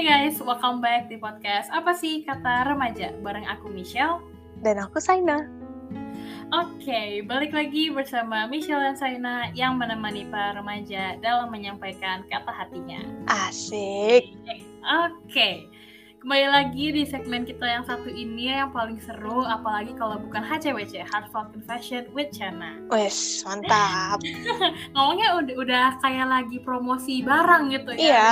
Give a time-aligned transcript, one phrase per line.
[0.00, 3.12] Hai guys, welcome back di podcast Apa sih kata remaja?
[3.20, 4.24] Bareng aku Michelle
[4.64, 5.44] Dan aku Saina.
[6.56, 13.04] Oke, balik lagi bersama Michelle dan Saina yang menemani para remaja dalam menyampaikan kata hatinya.
[13.28, 14.32] Asik.
[15.04, 15.68] Oke,
[16.24, 21.12] kembali lagi di segmen kita yang satu ini yang paling seru, apalagi kalau bukan HCWC,
[21.12, 22.80] Heartfelt Confession with Chana.
[22.88, 24.16] Wes, mantap.
[24.96, 28.00] Ngomongnya udah, udah kayak lagi promosi barang gitu ya.
[28.00, 28.28] Iya.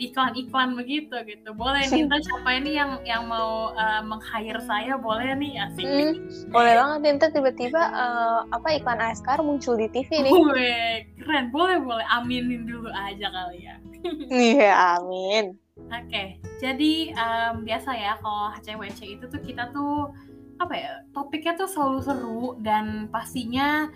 [0.00, 1.52] Iklan-iklan begitu gitu.
[1.52, 5.84] Boleh nih, ntar siapa ini yang yang mau uh, meng-hire saya boleh nih asik.
[5.84, 6.12] Hmm,
[6.48, 10.32] boleh banget ntar tiba-tiba eh, apa iklan ASKR muncul di TV nih.
[10.32, 11.52] Wih, keren.
[11.52, 12.06] Boleh boleh.
[12.08, 13.76] Aminin dulu aja kali ya.
[14.32, 15.60] Iya, amin.
[15.90, 20.12] Oke, jadi em, biasa ya kalau HCWC itu tuh kita tuh
[20.60, 23.88] apa ya topiknya tuh selalu seru dan pastinya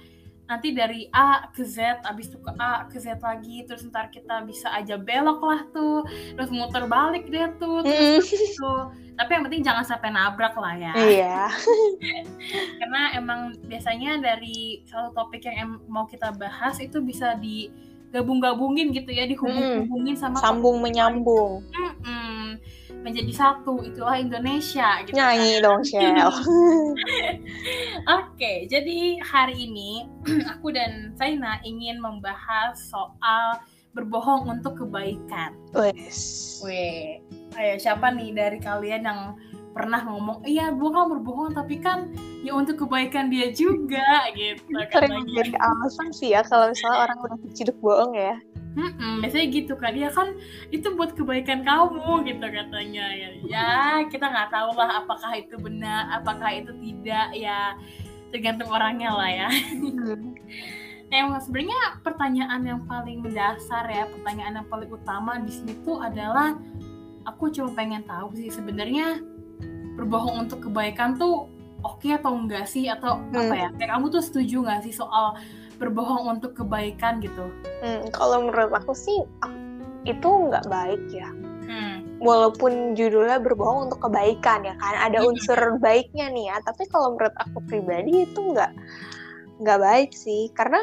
[0.45, 4.45] nanti dari A ke Z, abis itu ke A ke Z lagi, terus ntar kita
[4.45, 6.05] bisa aja belok lah tuh,
[6.37, 8.73] terus muter balik deh tuh, terus Mm, gitu.
[9.15, 10.93] Tapi yang penting jangan sampai nabrak lah ya.
[10.93, 11.39] Iya.
[12.83, 19.15] Karena emang biasanya dari satu topik yang em- mau kita bahas itu bisa digabung-gabungin gitu
[19.15, 21.65] ya, dihubung-hubungin sama Sambung menyambung.
[21.73, 22.59] Mm-mm.
[23.05, 26.33] menjadi satu itulah Indonesia gitu Nyanyi dong, Shell.
[28.05, 30.05] Oke, jadi hari ini
[30.53, 35.55] aku dan Zaina ingin membahas soal berbohong untuk kebaikan.
[35.73, 36.61] Wes.
[36.61, 37.23] Weh,
[37.57, 39.21] ayo siapa nih dari kalian yang
[39.75, 42.15] pernah ngomong, iya gue kan berbohong tapi kan
[42.47, 45.19] ya untuk kebaikan dia juga gitu Sering katanya.
[45.27, 48.39] menjadi alasan sih ya kalau misalnya orang udah keciduk bohong ya.
[48.75, 50.35] Mm-mm, biasanya gitu kan ya kan
[50.75, 53.71] itu buat kebaikan kamu gitu katanya ya, ya
[54.11, 57.79] kita nggak tahu lah apakah itu benar apakah itu tidak ya
[58.35, 60.35] tergantung orangnya lah ya Hmm.
[61.13, 66.59] Nah, sebenarnya pertanyaan yang paling mendasar ya pertanyaan yang paling utama di sini tuh adalah
[67.23, 69.23] aku cuma pengen tahu sih sebenarnya
[69.95, 71.47] berbohong untuk kebaikan tuh
[71.81, 73.55] oke atau enggak sih atau apa Hmm.
[73.55, 75.37] ya kayak kamu tuh setuju nggak sih soal
[75.77, 77.51] berbohong untuk kebaikan gitu
[77.83, 79.63] Hmm, kalau menurut aku sih ak-
[80.05, 81.29] itu nggak baik ya.
[81.65, 82.21] hmm.
[82.21, 85.33] Walaupun judulnya berbohong untuk kebaikan ya kan, ada Hmm.
[85.33, 86.57] unsur baiknya nih ya.
[86.61, 88.73] Tapi kalau menurut aku pribadi itu nggak
[89.61, 90.81] nggak baik sih, karena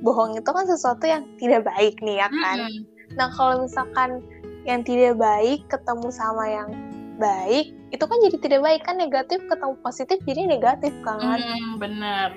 [0.00, 2.58] bohong itu kan sesuatu yang tidak baik nih ya kan.
[2.62, 2.82] Mm-mm.
[3.14, 4.22] Nah kalau misalkan
[4.62, 6.68] yang tidak baik ketemu sama yang
[7.18, 11.18] baik, itu kan jadi tidak baik kan negatif ketemu positif jadi negatif kan.
[11.18, 12.34] Hmm, bener.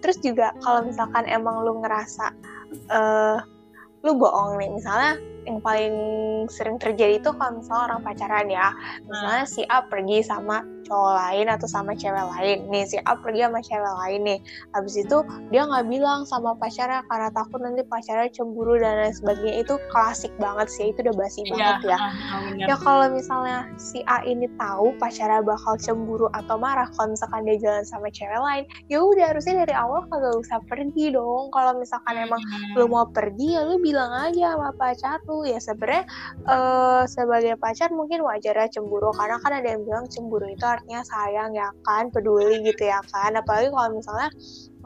[0.00, 2.32] Terus juga kalau misalkan emang lu ngerasa
[2.90, 3.38] eh
[4.04, 5.94] lu bohong nih, misalnya yang paling
[6.48, 8.68] sering terjadi itu kalau misalnya orang pacaran ya,
[9.08, 13.40] misalnya si A pergi sama cowok lain atau sama cewek lain nih, si A pergi
[13.48, 14.38] sama cewek lain nih,
[14.76, 19.64] habis itu dia nggak bilang sama pacarnya karena takut nanti pacarnya cemburu dan lain sebagainya
[19.64, 21.98] itu klasik banget sih, itu udah basi banget ya.
[22.52, 22.66] bener.
[22.68, 27.56] Ya kalau misalnya si A ini tahu pacarnya bakal cemburu atau marah kalau misalkan dia
[27.64, 31.48] jalan sama cewek lain, ya udah harusnya dari awal kagak usah pergi dong.
[31.48, 32.76] Kalau misalkan emang Hmm.
[32.76, 36.06] lu mau pergi ya lu bilang aja sama pacar lu ya sebenarnya
[36.46, 41.02] eh, sebagai pacar mungkin wajar ya cemburu karena kan ada yang bilang cemburu itu artinya
[41.02, 43.34] sayang ya kan peduli gitu ya kan.
[43.34, 44.30] Apalagi kalau misalnya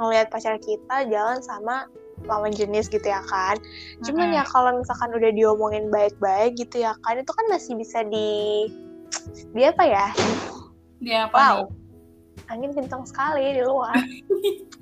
[0.00, 1.84] ngelihat pacar kita jalan sama
[2.25, 3.60] lawan jenis gitu ya kan.
[4.00, 8.65] Cuman ya kalau misalkan udah diomongin baik-baik gitu ya kan itu kan masih bisa di
[9.53, 10.06] di apa ya?
[11.04, 11.56] Dia apa wow.
[11.69, 11.88] nih?
[12.48, 13.92] angin kencang sekali di luar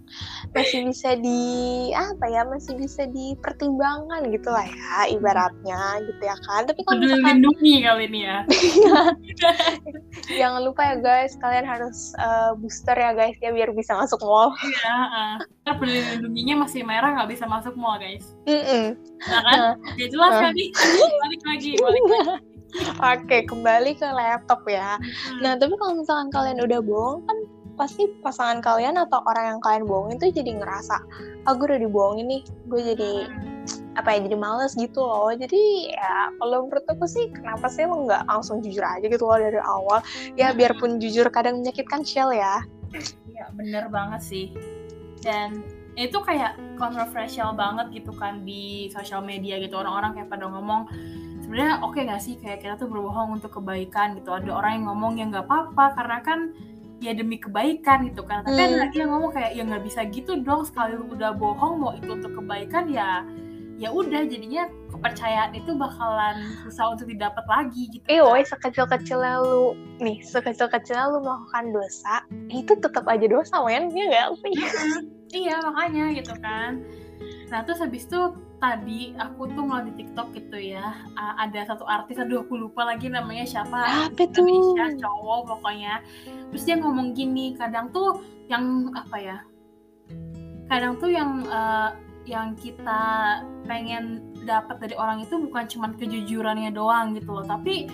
[0.54, 1.42] masih bisa di
[1.92, 6.64] apa ya masih bisa dipertimbangkan gitu lah ya ibaratnya gitu ya kan.
[6.64, 8.38] Tapi kalau misalkan lindungi kali ini ya.
[10.40, 14.52] Jangan lupa ya guys kalian harus eh, booster ya guys ya biar bisa masuk mall.
[14.86, 15.36] Ya ah.
[15.66, 18.36] Ntar peduli lindunginya masih merah nggak bisa masuk mall guys.
[18.46, 18.94] Mm-mm.
[19.26, 19.58] nah kan?
[19.98, 20.42] Ya jelas Nah.
[20.50, 20.70] kali
[21.22, 22.34] balik lagi balik lagi.
[23.16, 24.98] Oke kembali ke laptop ya.
[25.00, 25.38] Hmm.
[25.40, 27.38] nah tapi kalau misalkan kalian udah bohong kan
[27.76, 30.96] pasti pasangan kalian atau orang yang kalian bohongin tuh jadi ngerasa
[31.46, 33.12] ah gue udah dibohongin nih gue jadi
[33.96, 35.32] apa ya jadi males gitu loh.
[35.32, 39.40] Jadi ya kalau menurut aku sih kenapa sih lo nggak langsung jujur aja gitu loh
[39.40, 40.04] dari awal?
[40.36, 42.62] Ya biarpun jujur kadang menyakitkan shell ya.
[43.32, 44.46] Iya bener banget sih.
[45.24, 45.64] Dan
[45.96, 49.80] itu kayak kontroversial banget gitu kan di sosial media gitu.
[49.80, 50.92] Orang-orang kayak pada ngomong
[51.40, 54.28] sebenarnya oke nggak sih kayak kita tuh berbohong untuk kebaikan gitu.
[54.36, 55.96] Ada orang yang ngomong ya nggak apa-apa.
[55.96, 56.52] Karena kan
[56.98, 58.40] ya demi kebaikan gitu kan.
[58.42, 58.82] Tapi ada Hmm.
[58.88, 62.08] lagi yang ngomong kayak ya nggak bisa gitu dong sekali lu udah bohong mau itu
[62.08, 63.20] untuk kebaikan ya
[63.76, 69.76] ya udah jadinya kepercayaan itu bakalan susah untuk didapat lagi gitu eh woy sekecil-kecilnya lu
[70.00, 74.54] nih sekecil-kecilnya lu melakukan dosa itu tetap aja dosa men ya nggak sih?
[75.36, 76.80] Iya makanya gitu kan.
[77.52, 78.20] Nah terus habis itu
[78.56, 82.88] tadi aku tuh ngeliat di TikTok gitu ya uh, ada satu artis aduh aku lupa
[82.88, 84.08] lagi namanya siapa.
[84.08, 84.44] Apa tuh?
[84.48, 86.00] Indonesia cowok pokoknya.
[86.52, 89.38] Terus dia ngomong gini kadang tuh yang apa ya
[90.66, 91.94] kadang tuh yang uh,
[92.26, 93.02] yang kita
[93.70, 97.46] pengen dapat dari orang itu bukan cuman kejujurannya doang gitu loh.
[97.46, 97.86] Tapi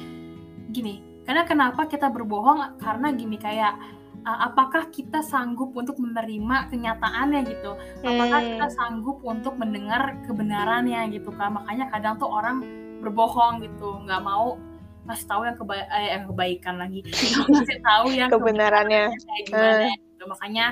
[0.73, 2.81] gini karena kenapa kita berbohong?
[2.83, 3.77] Karena gini kayak
[4.23, 7.75] uh, apakah kita sanggup untuk menerima kenyataannya gitu?
[8.01, 8.49] Apakah Hmm.
[8.55, 12.63] kita sanggup untuk mendengar kebenarannya gitu kan makanya kadang tuh orang
[13.01, 14.59] berbohong gitu nggak mau
[15.03, 17.01] ngasih tahu yang keba eh, yang kebaikan lagi.
[17.51, 19.11] Ngasih tahu yang Kebenarannya.
[19.11, 20.25] kayak gimana gitu.
[20.31, 20.67] Makanya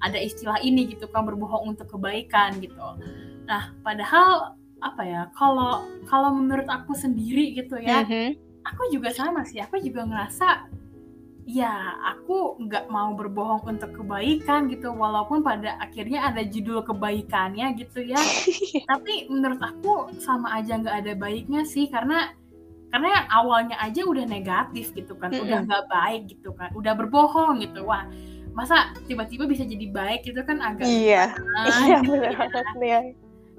[0.00, 2.80] ada istilah ini gitu kan berbohong untuk kebaikan gitu.
[3.44, 8.40] Nah padahal apa ya kalau kalau menurut aku sendiri gitu ya Mhm.
[8.64, 9.60] aku juga sama sih.
[9.60, 10.64] Aku juga ngerasa
[11.44, 14.92] ya aku nggak mau berbohong untuk kebaikan gitu.
[14.92, 18.20] Walaupun pada akhirnya ada judul kebaikannya gitu ya.
[18.90, 21.88] Tapi menurut aku sama aja nggak ada baiknya sih.
[21.92, 22.32] Karena
[22.88, 25.32] karena awalnya aja udah negatif gitu kan.
[25.36, 26.72] Udah nggak baik gitu kan.
[26.72, 27.84] Udah berbohong gitu.
[27.84, 28.08] Wah
[28.54, 31.34] masa tiba-tiba bisa jadi baik gitu kan agak Iya.
[31.66, 33.00] Iya gitu benar ya.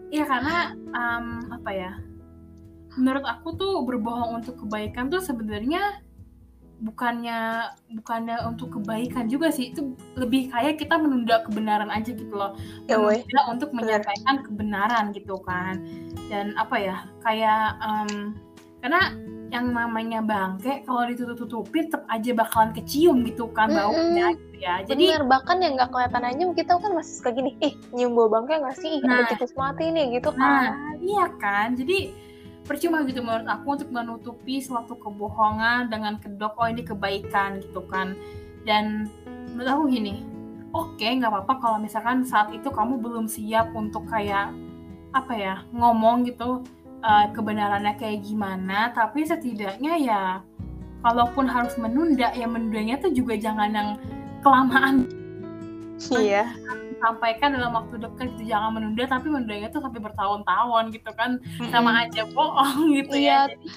[0.09, 1.91] Iya karena em, apa ya?
[2.95, 6.04] Menurut aku tuh berbohong untuk kebaikan tuh sebenarnya
[6.83, 12.55] bukannya bukannya untuk kebaikan juga sih itu lebih kayak kita menunda kebenaran aja gitu loh
[12.85, 15.79] Ya menunda untuk menyampaikan kebenaran gitu kan
[16.27, 18.35] dan apa ya kayak em,
[18.83, 19.01] karena
[19.53, 25.21] yang namanya bangke kalau ditutup-tutupin tetap aja bakalan kecium gitu kan baunya gitu ya jadi
[25.21, 28.59] Bener, bahkan yang nggak kelihatan aja kita kan masih suka gini, ih nyium bau bangkai
[28.59, 28.99] nggak sih?
[28.99, 29.29] Ih, Nah.
[29.29, 30.97] tikus mati nih gitu Nah, kan.
[30.99, 31.67] iya kan.
[31.77, 32.09] Jadi
[32.65, 38.17] percuma gitu menurut aku untuk menutupi suatu kebohongan dengan kedok oh ini kebaikan gitu kan.
[38.65, 39.07] Dan
[39.53, 40.25] menurut aku gini,
[40.73, 44.49] oke nggak apa-apa kalau misalkan saat itu kamu belum siap untuk kayak
[45.15, 46.65] apa ya ngomong gitu
[47.05, 48.89] eh, kebenarannya kayak gimana.
[48.91, 50.21] Tapi setidaknya ya
[51.05, 53.89] kalaupun harus menunda ya menundanya tuh juga jangan yang
[54.41, 55.05] kelamaan
[56.19, 56.43] Iya.
[56.97, 61.69] Sampaikan dalam waktu dekat gitu jangan menunda tapi menundanya tuh sampai bertahun-tahun gitu kan Mm-mm.
[61.69, 63.51] sama aja bohong gitu Iya.
[63.51, 63.67] ya jadi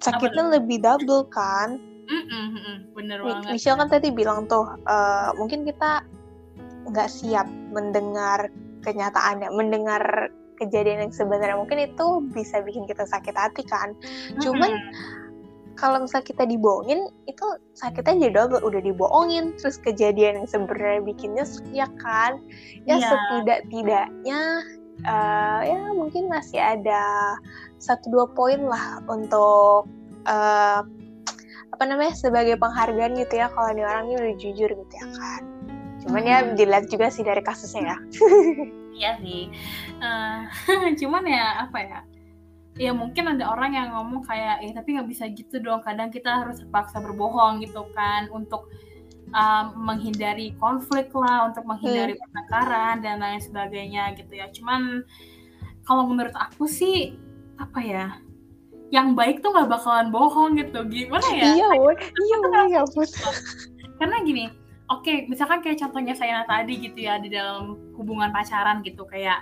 [0.00, 1.80] Sakitnya lebih double kan.
[2.04, 6.04] mm-mm, mm-mm, bener Mi- banget Michelle kan tadi bilang tuh, eh, mungkin kita
[6.84, 8.52] nggak siap mendengar
[8.84, 10.28] kenyataannya, mendengar
[10.60, 11.56] kejadian yang sebenarnya.
[11.56, 13.96] Mungkin itu bisa bikin kita sakit hati kan.
[14.36, 15.23] Cuman Mm-mm.
[15.74, 17.44] Kalau misalnya kita dibohongin, itu
[17.74, 18.62] sakitnya jadi double.
[18.62, 22.38] Udah dibohongin, terus kejadian yang sebenarnya bikin nyesek ya kan.
[22.84, 23.08] Ya Iya.
[23.08, 24.40] setidak-tidaknya
[25.02, 27.34] eh, ya mungkin masih ada
[27.76, 29.90] satu dua poin lah untuk
[30.24, 30.80] eh,
[31.74, 35.42] apa namanya sebagai penghargaan gitu ya kalau nih orang ini udah jujur gitu ya kan.
[36.06, 36.54] Cuman ya Hmm.
[36.54, 37.96] dilihat juga sih dari kasusnya ya.
[38.94, 39.50] iya sih
[39.98, 40.40] Eh,
[41.02, 41.98] cuman ya apa ya
[42.74, 45.82] ya mungkin ada orang yang ngomong kayak eh tapi nggak bisa gitu dong.
[45.82, 48.70] Kadang kita harus terpaksa berbohong gitu kan untuk
[49.30, 54.50] um, menghindari konflik lah untuk menghindari pertengkaran dan lain sebagainya gitu ya.
[54.50, 55.06] Cuman
[55.86, 57.14] kalau menurut aku sih
[57.60, 58.06] apa ya
[58.90, 60.86] yang baik tuh nggak bakalan bohong gitu.
[60.86, 61.44] Gimana ya?
[61.56, 61.94] Iya, woy.
[61.98, 63.08] iya, woy, ya ampun.
[63.98, 64.44] karena gini
[64.90, 69.40] oke misalkan kayak contohnya saya tadi gitu ya di dalam hubungan pacaran gitu kayak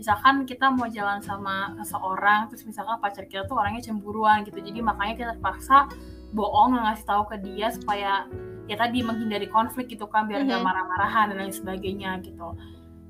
[0.00, 4.80] misalkan kita mau jalan sama seseorang terus misalkan pacar kita tuh orangnya cemburuan gitu jadi
[4.80, 5.92] makanya kita terpaksa
[6.32, 8.24] bohong ngasih tahu ke dia supaya
[8.64, 10.66] ya tadi menghindari konflik gitu kan biar nggak Mhm.
[10.66, 12.56] marah-marahan dan lain sebagainya gitu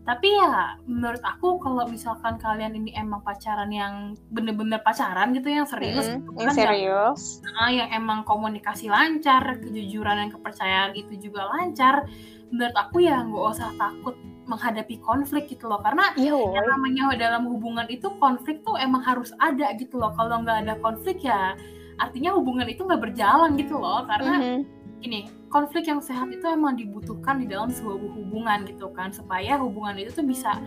[0.00, 5.68] tapi ya menurut aku kalau misalkan kalian ini emang pacaran yang bener-bener pacaran gitu yang
[5.68, 7.22] serius Mm-mm, gitu yang kan, yang serius.
[7.44, 12.08] Nah, yang emang komunikasi lancar, kejujuran dan kepercayaan itu juga lancar,
[12.48, 14.16] menurut aku ya nggak usah takut
[14.50, 15.78] menghadapi konflik gitu loh.
[15.78, 16.58] Karena Iya, woy.
[16.58, 20.10] yang namanya dalam hubungan itu konflik tuh emang harus ada gitu loh.
[20.18, 21.54] Kalau nggak ada konflik ya
[22.02, 24.02] artinya hubungan itu nggak berjalan gitu loh.
[24.10, 24.58] Karena Mhm.
[24.98, 29.96] gini, konflik yang sehat itu emang dibutuhkan di dalam sebuah hubungan gitu kan supaya hubungan
[29.96, 30.58] itu tuh bisa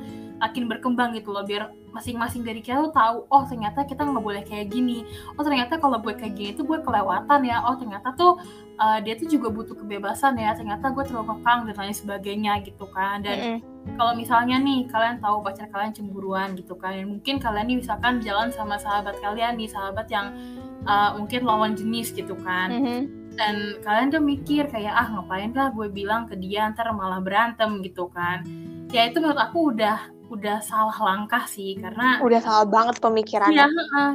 [0.44, 4.44] makin berkembang gitu loh biar masing-masing dari kita tuh tahu oh ternyata kita nggak boleh
[4.44, 5.08] kayak gini.
[5.40, 7.64] Oh ternyata kalau gue kayak gini tuh gue kelewatan ya.
[7.64, 8.42] Oh ternyata tuh
[8.76, 10.52] uh, dia tuh juga butuh kebebasan ya.
[10.52, 13.24] Ternyata gue terlalu kekang dan lain sebagainya gitu kan.
[13.24, 13.58] Dan Mm-mm.
[13.96, 16.98] kalau misalnya nih kalian tahu pacar kalian cemburuan gitu kan.
[16.98, 20.36] Dan mungkin kalian nih misalkan jalan sama sahabat kalian nih sahabat yang
[20.84, 22.70] uh, mungkin lawan jenis gitu kan.
[22.74, 23.02] Mhm.
[23.34, 27.82] dan kalian tuh mikir kayak ah ngapain lah gue bilang ke dia ntar malah berantem
[27.82, 28.46] gitu kan.
[28.94, 33.66] Ya itu menurut aku udah udah salah langkah sih karena Udah salah banget ya pemikirannya.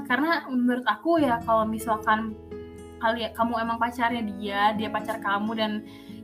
[0.05, 2.33] karena menurut aku ya kalau misalkan
[2.99, 5.73] kali kamu emang pacarnya dia dia pacar kamu dan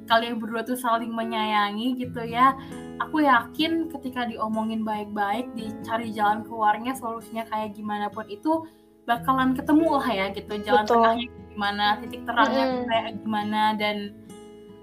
[0.04, 2.52] kalian berdua tuh saling menyayangi gitu ya
[2.98, 8.66] aku yakin ketika diomongin baik-baik dicari jalan keluarnya solusinya kayak gimana pun itu
[9.04, 10.96] bakalan ketemu lah ya gitu jalan Betul.
[10.98, 12.84] tengahnya gimana titik terangnya Mm.
[12.88, 13.96] kayak gimana dan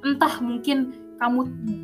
[0.01, 0.77] entah mungkin
[1.21, 1.39] kamu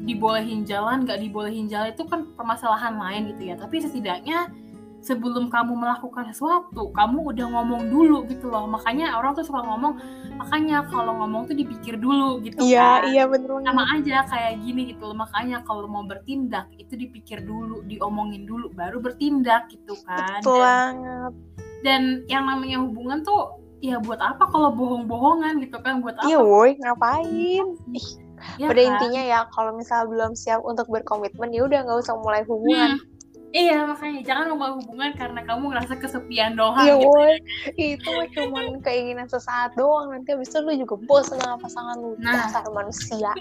[0.10, 3.56] dibolehin jalan nggak dibolehin jalan itu kan permasalahan lain gitu ya.
[3.56, 4.50] Tapi setidaknya
[4.98, 8.66] sebelum kamu melakukan sesuatu kamu udah ngomong dulu gitu loh.
[8.66, 10.02] Makanya orang tuh suka ngomong
[10.42, 13.14] makanya kalau ngomong tuh dipikir dulu gitu Iya, kan.
[13.14, 15.18] iya bener sama aja kayak gini gitu loh.
[15.22, 20.42] Makanya kalau mau bertindak itu dipikir dulu diomongin dulu baru bertindak gitu kan.
[20.42, 21.34] Betul dan, banget.
[21.86, 26.02] dan yang namanya hubungan tuh ya buat apa kalau bohong-bohongan gitu kan?
[26.02, 26.26] Buat apa?
[26.26, 27.78] Iya, woi, ngapain?
[27.94, 28.10] Ih,
[28.62, 28.90] ya pada kan?
[28.96, 32.92] intinya ya, kalau misalnya belum siap untuk berkomitmen, ya udah nggak usah mulai hubungan.
[32.98, 33.07] Hmm.
[33.48, 37.08] Iya makanya jangan memulai hubungan karena kamu ngerasa kesepian doang Iya, gitu.
[37.08, 37.36] woi.
[37.74, 40.12] Itu mah cuman keinginan sesaat doang.
[40.12, 42.20] Nanti abis itu lu juga bosan sama pasangan lu.
[42.20, 42.36] Nah.
[42.44, 43.32] Dasar manusia.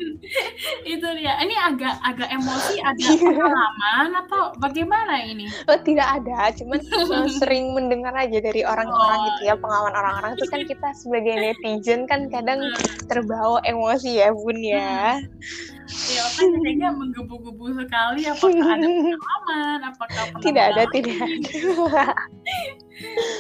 [0.87, 1.35] Itu dia.
[1.43, 5.51] Ini agak agak emosi, agak pengalaman atau bagaimana ini?
[5.67, 9.27] Oh, tidak ada, cuman eh, sering mendengar aja dari orang-orang Oh.
[9.29, 12.79] gitu ya, pengalaman orang-orang itu kan kita sebagai netizen kan kadang Hmm.
[13.11, 15.19] terbawa emosi ya, Bun ya.
[15.87, 18.21] Ya makanya kayaknya menggebu-gebu sekali.
[18.27, 19.79] Apakah ada pengalaman?
[19.87, 22.05] Apakah pernah Tidak ada, tidak ada.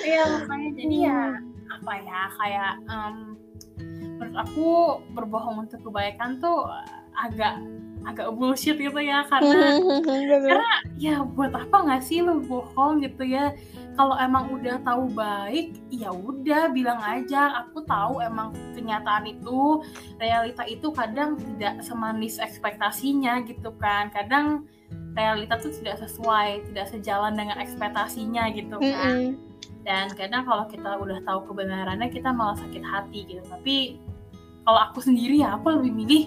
[0.06, 1.20] Iya makanya jadi ya
[1.66, 3.16] apa ya kayak em,
[4.16, 4.68] menurut aku
[5.12, 6.68] berbohong untuk kebaikan tuh
[7.18, 7.58] agak
[8.06, 10.62] agak bullshit gitu ya karena Bener.
[10.96, 13.52] ya buat apa nggak sih lu bohong gitu ya
[13.98, 19.82] kalau emang udah tahu baik ya udah bilang aja aku tahu emang kenyataan itu
[20.20, 24.68] realita itu kadang tidak semanis ekspektasinya gitu kan kadang
[25.16, 29.34] realita tuh tidak sesuai tidak sejalan dengan ekspektasinya gitu kan Mm-mm.
[29.82, 33.98] dan kadang kalau kita udah tahu kebenarannya kita malah sakit hati gitu tapi
[34.68, 36.24] kalau aku sendiri ya aku lebih milih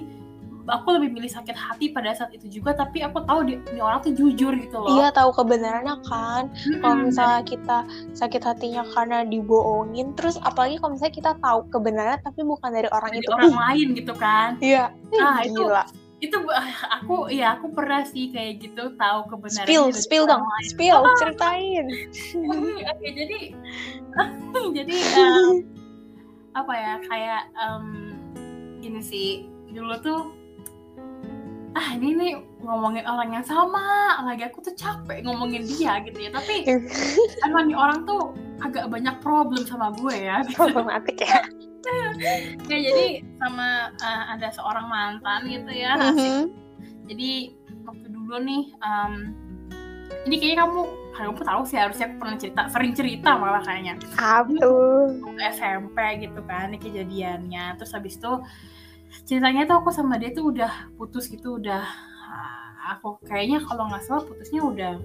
[0.66, 4.02] aku lebih milih sakit hati pada saat itu juga tapi aku tahu di, di orang
[4.02, 6.52] tuh jujur gitu loh Iya tahu kebenarannya kan.
[6.52, 7.78] Mm-mm, Kalau misalnya kita
[8.12, 13.12] sakit hatinya karena dibohongin, terus apalagi kalau misalnya kita tahu kebenarannya tapi bukan dari orang
[13.12, 13.32] dari itu.
[13.32, 14.92] orang Uh, lain gitu kan Iya.
[15.16, 15.84] Ah, Ih, itu gila.
[16.20, 16.68] itu ah,
[17.00, 21.88] aku ya aku pernah sih kayak gitu tahu kebenaran Spill, spill dong, spill, ceritain.
[22.84, 23.40] oke jadi
[24.78, 25.64] jadi em,
[26.52, 27.86] apa ya kayak em,
[28.80, 29.30] gini sih
[29.70, 30.22] dulu tuh
[31.78, 34.18] ah ini nih ngomongin orang yang sama.
[34.26, 36.32] Lagi aku tuh capek ngomongin dia gitu ya.
[36.34, 36.66] Tapi
[37.46, 40.42] emang nih orang tuh agak banyak problem sama gue ya.
[40.58, 41.42] Problematik ya.
[42.70, 45.96] ya jadi sama eh, ada seorang mantan gitu ya.
[45.98, 46.42] Asik Mhm.
[47.10, 47.32] jadi
[47.88, 49.14] waktu dulu nih em,
[50.30, 50.82] ini kayaknya kamu
[51.18, 53.98] kamu tahu sih harusnya aku pernah cerita sering cerita malah kayaknya.
[54.20, 57.80] Apa SMP gitu kan ini kejadiannya.
[57.82, 58.32] Terus habis itu
[59.26, 61.82] ceritanya tuh aku sama dia tuh udah putus gitu udah
[62.30, 64.98] ah, aku kayaknya kalau nggak salah putusnya udah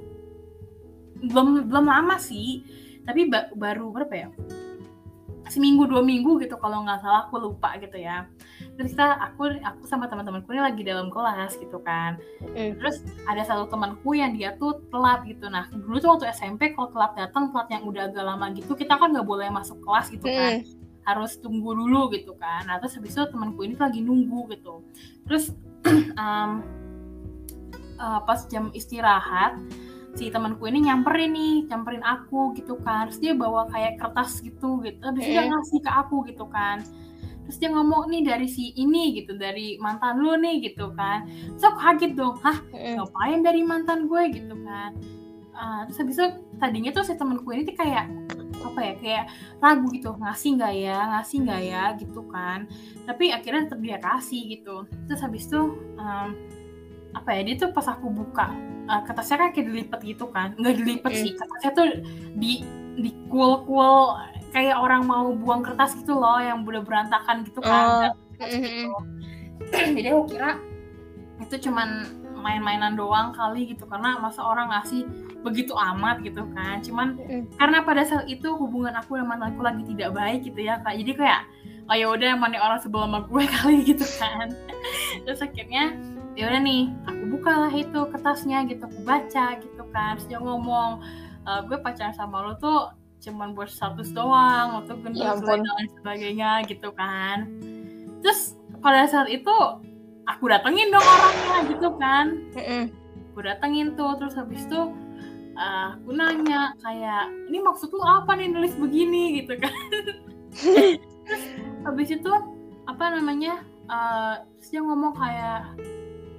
[1.25, 2.65] belum belum lama sih.
[3.05, 4.29] Tapi ba- baru berapa ya?
[5.45, 8.25] Seminggu dua minggu gitu kalau nggak salah aku lupa gitu ya.
[8.81, 12.17] Terus kita aku aku sama teman-temanku ini lagi dalam kelas gitu kan.
[12.57, 12.81] Mm.
[12.81, 15.53] terus ada satu temanku yang dia tuh telat gitu.
[15.53, 18.97] Nah dulu tuh waktu SMP kalau telat datang telat yang udah agak lama gitu kita
[18.97, 20.65] kan nggak boleh masuk kelas gitu kan.
[20.65, 20.84] Mm.
[21.05, 22.65] Harus tunggu dulu gitu kan.
[22.69, 24.85] Nah terus habis itu temanku ini tuh lagi nunggu gitu.
[25.29, 25.53] Terus
[26.21, 26.51] em,
[28.01, 29.61] eh, pas jam istirahat
[30.15, 33.13] si temanku ini nyamperin nih nyamperin aku gitu kan.
[33.13, 34.99] Terus dia bawa kayak kertas gitu gitu.
[34.99, 36.81] Itu dia ngasih ke aku gitu kan.
[37.45, 41.29] Terus dia ngomong nih dari si ini gitu dari mantan lu nih gitu kan.
[41.29, 44.23] Terus aku kaget dong hah ngapain dari mantan gue?
[44.33, 44.97] gitu kan.
[45.55, 46.27] Ah, terus habis itu
[46.59, 48.11] tadinya tuh si temanku ini tuh kayak
[48.71, 49.25] apa ya kayak
[49.59, 50.99] ragu gitu ngasih nggak ya?
[51.13, 51.83] Ngasih nggak ya?
[51.97, 52.59] Gitu kan.
[53.05, 54.77] Tapi akhirnya tetap dia kasih gitu.
[55.07, 55.61] Terus habis itu
[55.97, 56.29] em,
[57.13, 58.51] apa ya dia tuh pas aku buka
[58.85, 60.53] eh, kertasnya kan kayak dilipet gitu kan.
[60.57, 61.21] Nggak dilipet Mm.
[61.23, 61.87] sih kertasnya tuh
[62.35, 62.53] di
[62.95, 64.15] di cool cool
[64.55, 68.15] kayak orang mau buang kertas gitu loh yang udah berantakan gitu kan Oh.
[68.39, 68.95] gitu.
[69.99, 70.63] jadi aku kira
[71.43, 72.07] itu cuman
[72.39, 75.03] main-mainan doang kali gitu karena masa orang ngasih
[75.45, 76.81] begitu amat gitu kan.
[76.81, 77.45] Cuman Mm.
[77.61, 80.97] karena pada saat itu hubungan aku dan mantanku lagi tidak baik gitu ya kak.
[80.97, 81.41] Jadi kayak
[81.85, 84.49] oh ya udah nih orang sebelum sama gue kali gitu kan.
[85.23, 85.93] Terus akhirnya
[86.35, 88.89] ya udah nih aku bukalah itu kertasnya gitu.
[88.89, 90.17] Aku baca gitu kan.
[90.17, 91.05] Terus dia ngomong
[91.45, 92.89] "E, gue pacaran sama lo tuh
[93.21, 97.49] cuman buat status doang untuk gendut Ya dan lain sebagainya gitu kan.
[98.25, 99.53] Terus pada saat itu
[100.25, 102.27] aku datengin dong orangnya gitu kan.
[102.57, 102.85] Mm-mm.
[103.29, 104.81] aku datengin tuh terus habis itu
[105.55, 109.43] eh, aku nanya kayak ini maksud lu apa nih nulis begini?
[109.43, 109.75] gitu kan.
[111.25, 111.43] Terus
[111.87, 112.33] habis itu
[112.85, 115.73] apa namanya uh, terus dia ngomong kayak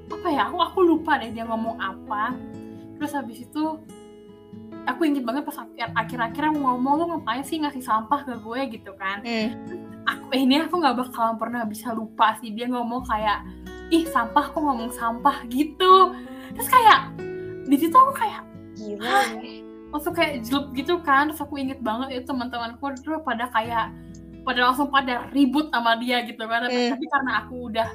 [0.05, 2.35] apa ya aku aku lupa deh dia ngomong apa.
[2.95, 3.63] Terus habis itu
[4.85, 5.57] aku inget banget pas
[5.97, 8.61] akhir-akhir aku ngomong lu ngapain sih ngasih sampah ke gue?
[8.77, 9.25] gitu kan.
[9.25, 9.49] Hmm.
[10.05, 13.41] aku eh, ini aku nggak bakalan pernah bisa lupa sih dia ngomong kayak
[13.89, 15.41] ih sampah kok ngomong sampah?
[15.49, 16.13] gitu.
[16.53, 17.17] Terus kayak
[17.65, 19.39] di situ aku kayak gila.
[19.89, 23.95] Langsung kayak jelek gitu kan terus aku inget banget itu teman-temanku dulu pada kayak
[24.45, 26.67] pada langsung pada ribut sama dia gitu kan.
[26.67, 26.93] Hmm.
[26.93, 27.89] tapi karena aku udah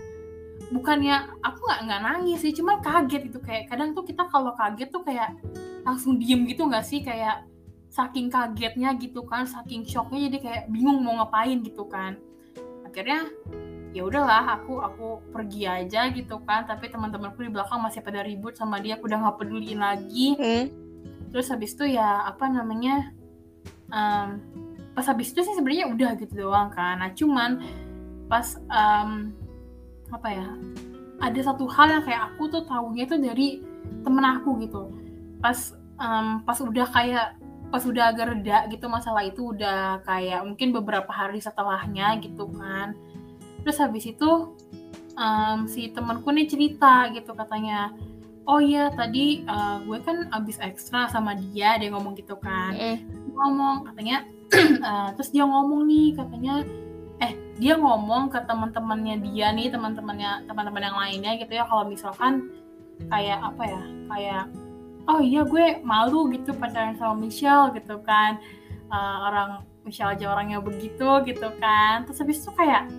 [0.70, 3.38] bukannya aku nggak nggak nangis sih cuma kaget gitu.
[3.44, 5.36] Kayak kadang tuh kita kalau kaget tuh kayak
[5.86, 7.04] langsung diem gitu nggak sih?
[7.04, 7.46] Kayak
[7.90, 12.16] saking kagetnya gitu kan saking shocknya jadi kayak bingung mau ngapain gitu kan.
[12.86, 13.26] Akhirnya
[13.90, 16.66] ya udahlah aku aku pergi aja gitu kan.
[16.66, 20.28] Tapi teman-temanku di belakang masih pada ribut sama dia aku udah nggak peduliin lagi.
[20.36, 20.66] Hmm.
[21.30, 23.14] terus habis itu ya apa namanya
[23.94, 24.42] um,
[24.98, 26.98] pas habis itu sih sebenarnya udah gitu doang kan.
[26.98, 27.62] Nah cuman
[28.26, 29.30] pas um,
[30.10, 30.48] apa ya
[31.22, 33.48] ada satu hal yang kayak aku tuh tahunya itu dari
[34.02, 34.90] temen aku gitu.
[35.38, 35.70] Pas
[36.02, 37.38] um, pas udah kayak
[37.70, 42.98] pas udah agak reda gitu masalah itu udah kayak mungkin beberapa hari setelahnya gitu kan
[43.62, 44.56] terus habis itu
[45.16, 47.92] um, si temanku nih cerita gitu katanya
[48.48, 52.72] oh iya tadi uh, gue kan abis ekstra sama dia dia ngomong gitu kan.
[52.74, 52.98] Mm.
[53.30, 54.26] ngomong katanya
[54.84, 56.64] uh, terus dia ngomong nih katanya
[57.20, 62.48] eh dia ngomong ke teman-temannya dia nih teman-temannya teman-teman yang lainnya gitu ya kalau misalkan
[63.08, 64.44] kayak apa ya kayak
[65.08, 68.40] oh iya gue malu gitu pacaran sama Michelle gitu kan.
[68.90, 69.50] Uh, orang
[69.86, 72.04] Michelle aja orangnya begitu gitu kan.
[72.08, 72.90] Terus habis itu kayak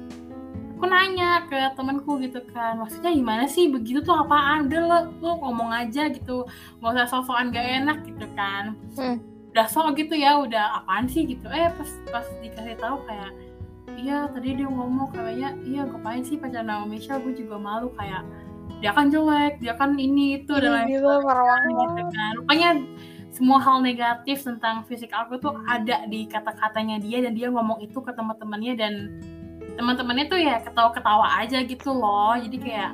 [0.82, 3.70] aku nanya ke temanku gitu kan maksudnya gimana sih?
[3.70, 4.66] Begitu tuh apaan?
[4.66, 6.50] Udah lo, lo ngomong aja gitu.
[6.82, 8.74] Nggak usah sosokan gak enak gitu kan.
[8.98, 9.22] Hmm.
[9.52, 11.30] udah sok gitu ya udah apaan sih?
[11.30, 11.46] gitu.
[11.54, 13.30] Eh pas pas dikasih tahu kayak
[13.94, 17.22] iya tadi dia ngomong kayaknya iya ngapain sih pacaran sama Michelle?
[17.22, 18.26] Gue juga malu kayak
[18.82, 22.32] dia kan jelek dia kan ini itu dan lain sebagainya gitu kan.
[22.42, 22.70] Rupanya
[23.30, 28.02] semua hal negatif tentang fisik aku tuh ada di kata-katanya dia dan dia ngomong itu
[28.02, 28.94] ke teman-temannya dan
[29.76, 32.36] teman-temannya tuh ya ketawa-ketawa aja gitu loh.
[32.40, 32.94] Jadi kayak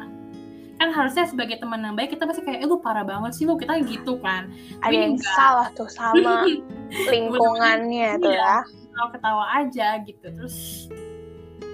[0.77, 3.57] kan harusnya sebagai teman yang baik kita pasti kayak eh lu parah banget sih lu
[3.57, 4.49] kita gitu kan.
[4.85, 5.33] Ada yang enggak.
[5.33, 6.45] salah tuh sama
[7.13, 8.61] lingkungannya tuh ya.
[8.65, 10.25] Ketawa-ketawa aja gitu.
[10.29, 10.87] Terus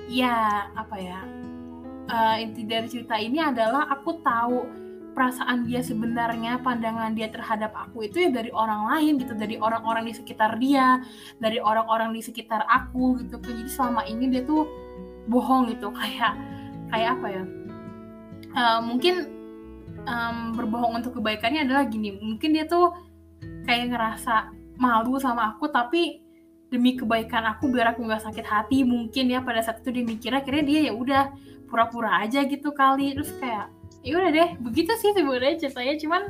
[0.07, 1.19] ya apa ya
[2.11, 4.82] uh, inti dari cerita ini adalah aku tahu
[5.13, 10.09] perasaan dia sebenarnya pandangan dia terhadap aku itu ya dari orang lain gitu dari orang-orang
[10.09, 10.99] di sekitar dia
[11.37, 13.37] dari orang-orang di sekitar aku gitu.
[13.39, 14.65] Jadi selama ini dia tuh
[15.29, 16.33] bohong gitu kayak
[16.89, 17.43] kayak apa ya?
[18.53, 19.29] Uh, mungkin
[20.05, 22.93] um, berbohong untuk kebaikannya adalah gini mungkin dia tuh
[23.65, 26.21] kayak ngerasa malu sama aku tapi
[26.69, 30.41] demi kebaikan aku biar aku nggak sakit hati mungkin ya pada saat itu dia mikirnya
[30.41, 31.23] akhirnya dia ya udah
[31.73, 33.17] pura-pura aja gitu kali.
[33.17, 33.69] Terus kayak
[34.03, 35.95] ya udah deh begitu sih sebenarnya ceritanya.
[35.97, 36.23] Cuman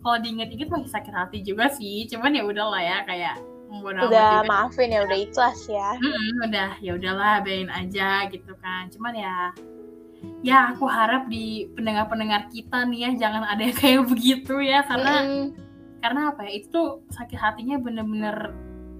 [0.00, 2.06] kalau diinget-inget masih sakit hati juga sih.
[2.08, 3.36] Cuman ya udahlah ya kayak
[3.70, 5.94] udah maafin ya udah ikhlas ya.
[5.98, 8.90] Mm udah ya udahlah bayin aja gitu kan.
[8.90, 9.34] Cuman ya
[10.44, 14.86] ya aku harap di pendengar-pendengar kita nih ya jangan ada yang kayak begitu ya.
[14.86, 15.46] Karena mm.
[16.00, 18.56] karena apa ya itu sakit hatinya bener-bener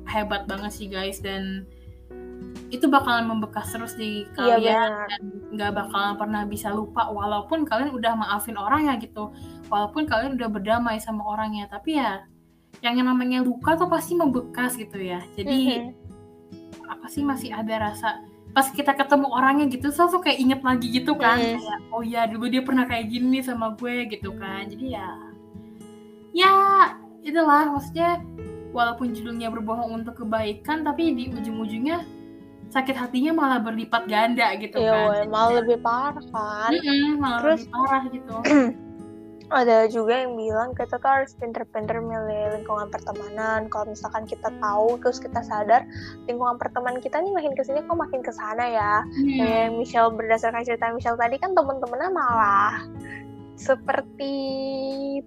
[0.07, 1.19] hebat banget sih guys.
[1.23, 1.67] Dan
[2.71, 7.67] itu bakalan membekas terus di iya, kalian iya, dan nggak bakalan pernah bisa lupa walaupun
[7.67, 9.35] kalian udah maafin orang ya gitu
[9.67, 12.23] walaupun kalian udah berdamai sama orangnya tapi ya
[12.79, 16.87] yang namanya luka tuh pasti membekas gitu ya jadi mm-hmm.
[16.87, 18.23] apa sih masih ada rasa
[18.55, 21.59] pas kita ketemu orangnya gitu selalu kayak inget lagi gitu kan mm.
[21.59, 25.09] kayak oh ya dulu dia pernah kayak gini sama gue gitu kan jadi ya
[26.31, 26.55] ya
[27.27, 28.23] itulah maksudnya
[28.71, 32.20] walaupun judulnya berbohong untuk kebaikan tapi di ujung-ujungnya
[32.71, 35.27] sakit hatinya malah berlipat ganda gitu Iya, kan.
[35.27, 36.71] malah lebih parah kan.
[36.71, 38.35] Mm-mm, malah Terus, lebih parah gitu.
[39.51, 43.67] ada juga yang bilang kita tuh harus pinter-pinter milih lingkungan pertemanan.
[43.67, 45.83] Kalau misalkan kita tahu terus kita sadar
[46.31, 49.03] lingkungan pertemanan kita nih makin ke sini kok makin ke sana ya.
[49.03, 49.27] Hmm.
[49.27, 52.79] Kayak Michelle berdasarkan cerita Michelle tadi kan temen-temennya malah
[53.61, 54.35] seperti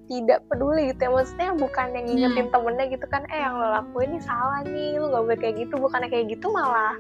[0.10, 2.54] tidak peduli gitu ya maksudnya bukan yang ngingetin hmm.
[2.58, 5.74] temennya gitu kan eh yang lo lakuin ini salah nih lo gak boleh kayak gitu
[5.78, 6.98] bukannya kayak gitu malah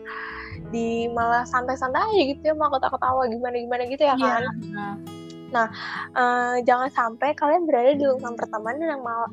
[0.69, 4.93] di malah santai-santai aja gitu ya mau ketawa-ketawa gimana gimana gitu ya iya, kan yeah.
[5.49, 5.67] nah
[6.13, 9.31] uh, jangan sampai kalian berada di lingkungan pertemanan yang malah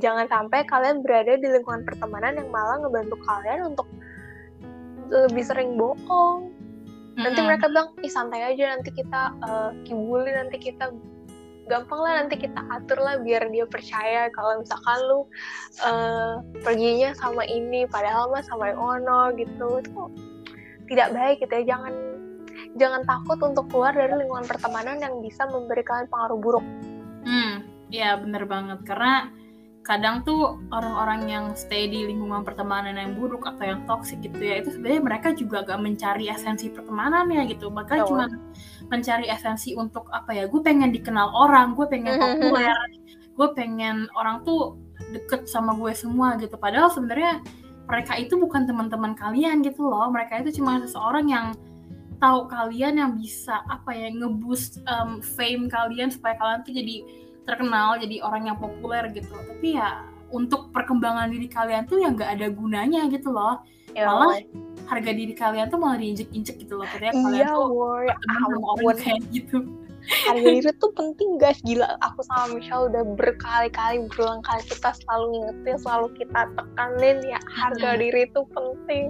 [0.00, 3.88] jangan sampai kalian berada di lingkungan pertemanan yang malah ngebantu kalian untuk
[5.12, 6.48] lebih sering bohong
[7.12, 7.44] nanti mm -hmm.
[7.44, 10.88] mereka bilang ih santai aja nanti kita uh, kibulin nanti kita
[11.72, 15.20] gampang lah nanti kita atur lah biar dia percaya kalau misalkan lu
[15.80, 19.80] uh, perginya sama ini padahal mah sama yang ono gitu.
[19.80, 20.12] Itu
[20.92, 21.92] tidak baik gitu ya jangan
[22.76, 26.66] jangan takut untuk keluar dari lingkungan pertemanan yang bisa memberi kalian pengaruh buruk.
[27.24, 29.28] Hmm ya bener banget karena
[29.82, 34.62] kadang tuh orang-orang yang stay di lingkungan pertemanan yang buruk atau yang toksik gitu ya
[34.62, 38.30] itu sebenarnya mereka juga gak mencari esensi pertemanan ya gitu bahkan cuma
[38.86, 42.78] mencari esensi untuk apa ya gue pengen dikenal orang gue pengen populer
[43.32, 44.78] gue pengen orang tuh
[45.12, 46.54] deket sama gue semua gitu.
[46.54, 47.42] Padahal sebenarnya
[47.88, 50.08] mereka itu bukan teman-teman kalian gitu loh.
[50.12, 51.46] Mereka itu cuma seseorang yang
[52.22, 56.96] tahu kalian yang bisa apa ya ngeboost um, fame kalian supaya kalian tuh jadi
[57.44, 59.32] terkenal jadi orang yang populer gitu.
[59.32, 63.60] Tapi ya untuk perkembangan diri kalian tuh yang nggak ada gunanya gitu loh.
[63.92, 64.40] Ya, malah
[64.88, 66.88] harga diri kalian tuh malah diinjek-injek gitu loh.
[66.88, 67.68] Ketika kalian tuh
[68.08, 69.58] berteman sama orang kayak gitu.
[70.02, 71.60] Harga diri tuh penting guys.
[71.62, 77.38] Gila aku sama Michelle udah berkali-kali berulang kali kita selalu ngingetin selalu kita tekanin ya.
[77.52, 78.00] Harga hmm.
[78.00, 79.04] diri itu penting.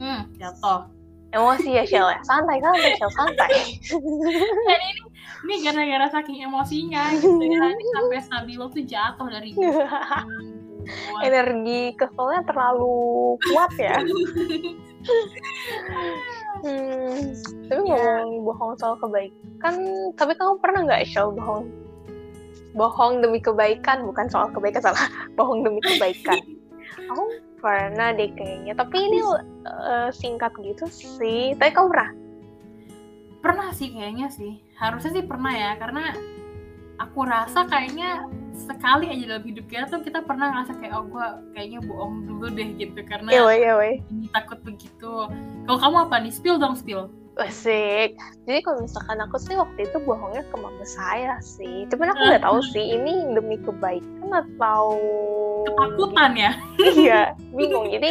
[0.00, 0.88] Hmm jatuh.
[1.30, 2.18] Emosi ya Shell ya?
[2.26, 3.12] Santai santai Shell.
[3.14, 3.50] Santai.
[4.66, 5.02] Dan ini
[5.44, 7.72] ini gara-gara saking emosinya gitu ya.
[7.96, 9.56] Sampai stabilo tuh jatuh dari
[11.26, 13.98] energi keselnya terlalu kuat ya.
[16.60, 17.32] Hmm,
[17.72, 18.20] tapi yeah.
[18.20, 19.74] ngomong bohong soal kebaikan
[20.12, 21.72] tapi kamu pernah nggak Shell bohong?
[22.76, 25.08] Bohong demi kebaikan bukan soal kebaikan salah.
[25.40, 26.36] Bohong demi kebaikan.
[27.08, 27.32] Aku
[27.64, 31.56] pernah deh kayaknya tapi ini uh, singkat gitu sih.
[31.56, 32.10] Tapi kamu pernah
[33.40, 34.60] pernah sih kayaknya sih.
[34.76, 36.14] Harusnya sih pernah ya karena
[37.00, 41.26] aku rasa kayaknya sekali aja dalam hidup kita tuh kita pernah ngerasa kayak oh gue
[41.56, 43.00] kayaknya bohong dulu deh gitu.
[43.04, 43.98] Karena yeah, yeah, yeah.
[44.36, 45.12] takut begitu.
[45.64, 46.32] Kalau kamu apa nih?
[46.32, 47.08] Spill dong spill
[47.40, 48.16] Asik.
[48.44, 51.88] Jadi kalau misalkan aku sih waktu itu bohongnya ke mama saya sih.
[51.88, 55.00] Cuman aku nggak tahu sih ini demi kebaikan atau
[55.64, 57.20] ketakutan ya iya
[57.52, 58.08] bingung jadi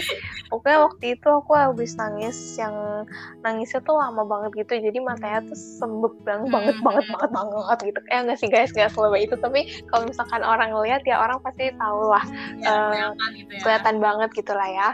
[0.49, 2.73] pokoknya waktu itu aku habis nangis yang
[3.41, 6.85] nangisnya tuh lama banget gitu jadi matanya tuh sembek banget banget hmm.
[6.85, 10.69] banget banget banget gitu eh enggak sih guys nggak selama itu tapi kalau misalkan orang
[10.73, 12.25] ngeliat ya orang pasti tahu lah
[12.61, 13.61] ya, uh, kelihatan, gitu ya.
[13.65, 14.89] kelihatan banget gitu lah ya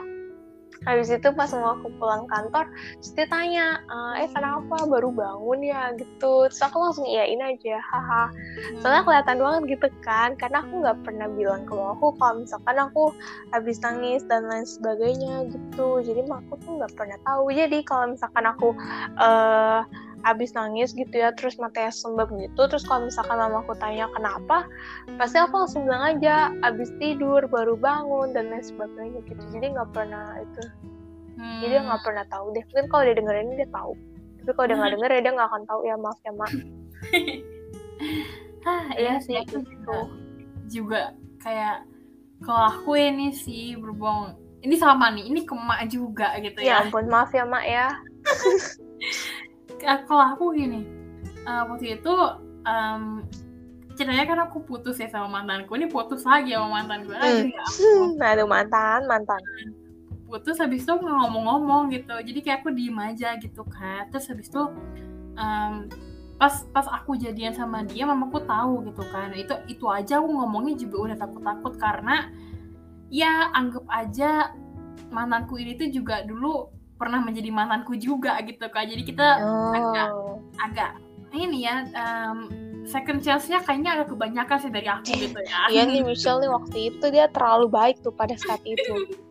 [0.85, 2.69] habis itu pas mau aku pulang kantor
[3.01, 3.81] terus dia tanya
[4.21, 4.85] eh kenapa?
[4.87, 5.91] Baru bangun ya?
[5.97, 6.49] Gitu.
[6.49, 8.23] Terus aku langsung iyain aja haha.
[8.79, 9.07] Soalnya hmm.
[9.07, 13.03] kelihatan banget gitu kan karena aku nggak pernah bilang ke aku kalau misalkan aku
[13.51, 16.01] habis nangis dan lain sebagainya gitu.
[16.01, 17.51] Jadi aku tuh nggak pernah tahu.
[17.51, 18.69] Jadi kalau misalkan aku
[19.19, 19.83] uh,
[20.25, 24.65] abis nangis gitu ya terus matanya sembab gitu terus kalau misalkan mama aku tanya kenapa?
[25.21, 29.43] Pasti aku langsung bilang aja abis tidur baru bangun dan lain sebagainya gitu.
[29.53, 30.63] Jadi nggak pernah itu.
[31.35, 31.59] Hmm.
[31.59, 32.63] jadi nggak pernah tahu deh.
[32.71, 33.91] Mungkin kalau dia dengerin dia tahu.
[34.39, 35.79] Tapi kalau dia nggak denger ya dia nggak akan tahu.
[35.85, 36.51] Ya maaf ya mak.
[38.65, 39.97] Ah iya sih aku gitu.
[40.65, 41.85] juga kayak
[42.41, 44.41] kalau aku ini sih berbohong.
[44.65, 46.89] Ini sama nih ini kemak juga gitu ya ya.
[46.89, 47.93] ampun maaf ya mak ya
[49.81, 50.85] kalau aku gini
[51.45, 52.13] uh, waktu itu
[52.65, 53.23] um,
[53.95, 55.79] ceritanya kan aku putus ya sama mantanku.
[55.79, 57.47] Ini putus lagi sama mantan gue hmm.
[58.19, 59.39] ya aduh mantan mantan.
[60.27, 62.11] Putus habis itu ngomong-ngomong gitu.
[62.11, 64.11] Jadi kayak aku diem aja gitu kan.
[64.11, 64.63] Terus habis itu
[65.39, 65.87] um,
[66.35, 69.31] pas pas aku jadian sama dia mamaku tahu gitu kan.
[69.31, 72.29] Itu itu aja aku ngomongnya juga udah takut-takut karena
[73.07, 74.51] ya anggap aja
[75.13, 79.73] mantanku ini tuh juga dulu pernah menjadi mantanku juga gitu kan jadi kita oh.
[79.75, 80.09] agak
[80.63, 80.91] agak
[81.35, 82.47] ini ya um,
[82.87, 85.59] second chance-nya kayaknya agak kebanyakan sih dari aku gitu ya.
[85.73, 88.93] Iya nih Michelle nih waktu itu dia terlalu baik tuh pada saat itu.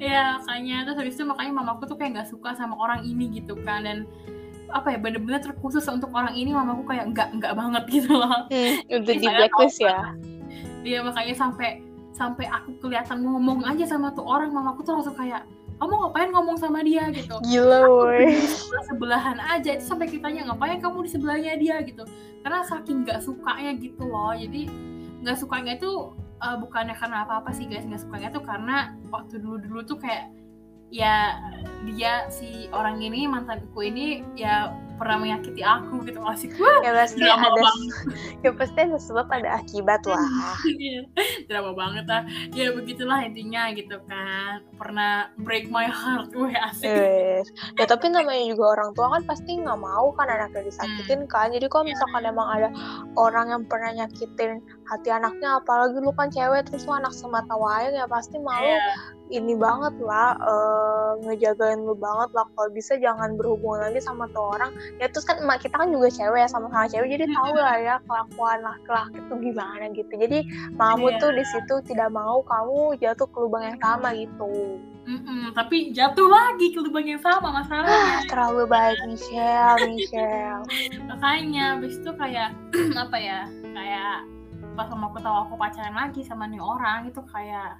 [0.00, 3.56] Ya kayaknya terus habis itu makanya mamaku tuh kayak nggak suka sama orang ini gitu
[3.64, 3.84] kan.
[3.84, 4.08] Dan
[4.72, 8.48] apa ya bener-bener terkhusus untuk orang ini mamaku kayak nggak nggak banget gitu loh.
[8.48, 10.16] Hmm, udah di blacklist ya.
[10.80, 11.84] dia makanya sampai
[12.16, 15.44] sampai aku kelihatan ngomong aja sama tuh orang mamaku tuh langsung kayak
[15.80, 17.08] kamu ngapain ngomong sama dia?
[17.08, 17.40] gitu.
[17.40, 18.36] Gila woi.
[18.36, 21.80] sebelah sebelahan aja itu sampai kitanya ngapain kamu di sebelahnya dia?
[21.80, 22.04] gitu.
[22.44, 24.36] Karena saking nggak sukanya gitu loh.
[24.36, 24.68] Jadi
[25.24, 26.12] nggak sukanya itu
[26.44, 27.88] uh, bukannya karena apa apa sih guys.
[27.88, 28.76] Nggak sukanya tuh karena
[29.08, 30.28] waktu dulu dulu tuh kayak
[30.92, 31.38] ya
[31.86, 37.24] dia si orang ini mantanku ini ya pernah menyakiti aku gitu masih gue ya pasti
[37.24, 37.96] drama ada banget.
[38.44, 40.28] ya pasti ada sebab ada akibat lah
[40.76, 41.00] iya,
[41.48, 47.48] drama banget lah ya begitulah intinya gitu kan pernah break my heart gue asik yes.
[47.76, 51.30] ya tapi namanya juga orang tua kan pasti nggak mau kan anaknya disakitin hmm.
[51.32, 51.96] kan jadi kalau iya.
[51.96, 52.32] misalkan hmm.
[52.36, 52.68] emang ada
[53.16, 57.96] orang yang pernah nyakitin hati anaknya apalagi lu kan cewek terus lu anak semata wayang
[57.96, 59.19] ya pasti malu Iya.
[59.30, 62.44] Ini banget lah eh, ngejagain lu banget lah.
[62.52, 64.70] Kalau bisa jangan berhubungan lagi sama tuh orang.
[64.98, 67.08] Ya terus kan emak kita kan juga cewek ya sama-sama cewek.
[67.14, 70.12] Jadi tahu lah ya kelakuan laki-laki itu gimana gitu.
[70.12, 70.38] Jadi
[70.74, 71.18] mamamu Iya.
[71.18, 74.78] tuh di situ tidak mau kamu jatuh ke lubang yang sama gitu.
[75.00, 78.26] Mm-mm, tapi jatuh lagi ke lubang yang sama masalahnya.
[78.28, 80.62] Terlalu baik Michelle Michelle.
[81.06, 82.50] Makanya habis itu kayak
[83.08, 84.26] apa ya kayak
[84.76, 87.74] pas sama aku tahu aku pacaran lagi sama nih orang itu kayak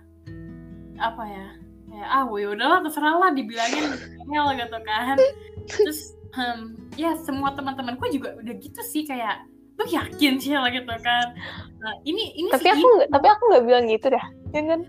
[1.00, 1.46] apa ya
[1.86, 3.84] kayak ah ya udahlah terserah lah dibilangin
[4.24, 5.16] ngel gitu kan.
[5.66, 6.00] Terus
[6.32, 6.58] em,
[6.94, 9.42] ya semua teman-temanku juga udah gitu sih kayak
[9.74, 10.52] lu yakin sih?
[10.52, 11.26] lah gitu kan.
[11.80, 14.80] Nah, ini ini tapi sih aku nggak- tapi aku nggak bilang gitu dah ya kan?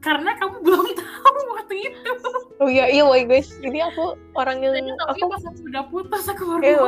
[0.00, 2.12] Karena kamu belum tahu waktu itu.
[2.60, 3.48] Oh iya iya woy guys.
[3.56, 6.80] Ini aku orang yang Jadi, tapi aku pas aku udah putus aku baru Iya.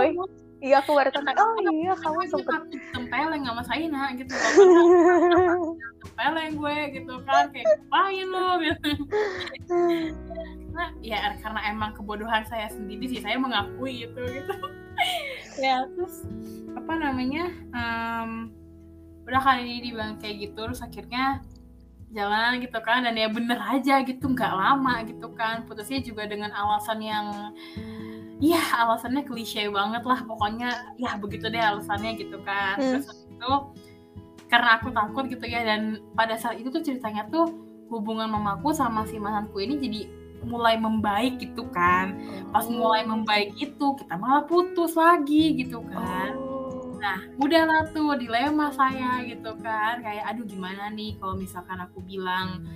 [0.62, 1.26] Iya aku baru tahu.
[1.26, 2.62] Oh iya kamu sempet
[2.94, 4.30] tempeleng sama Saina gitu.
[6.06, 8.90] Tempeleng gue gitu kan kayak ngapain lo gitu.
[10.70, 14.54] Karena ya karena emang kebodohan saya sendiri sih saya mengakui itu gitu.
[15.58, 16.22] Ya terus
[16.78, 18.54] apa namanya em,
[19.26, 21.42] udah kali ini dibilang kayak gitu terus akhirnya
[22.12, 24.30] jalan gitu kan dan ya bener aja gitu.
[24.30, 25.66] Nggak lama gitu kan.
[25.66, 27.26] Putusnya juga dengan alasan yang
[28.42, 32.74] ya alasannya klise banget lah pokoknya ya begitu deh alasannya gitu kan.
[32.74, 32.98] Hmm.
[32.98, 33.52] terus itu
[34.50, 37.54] karena aku takut gitu ya dan pada saat itu tuh ceritanya tuh
[37.88, 40.00] hubungan mamaku sama si mantanku ini jadi
[40.42, 42.18] mulai membaik gitu kan.
[42.50, 46.34] Pas mulai membaik itu kita malah putus lagi gitu kan.
[46.34, 46.50] Oh.
[47.02, 50.02] nah udahlah tuh dilema saya gitu kan.
[50.02, 52.66] Kayak aduh gimana nih kalau misalkan aku bilang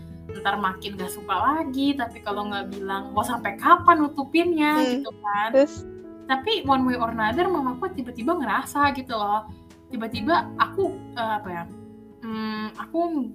[0.42, 4.86] ntar makin gak suka lagi tapi kalau nggak bilang mau sampai kapan nutupinnya Hmm.
[5.00, 5.86] gitu kan terus
[6.26, 9.46] tapi one way or another mamaku tiba-tiba ngerasa gitu loh
[9.90, 11.64] tiba-tiba aku eh, apa ya
[12.26, 13.30] hmm, aku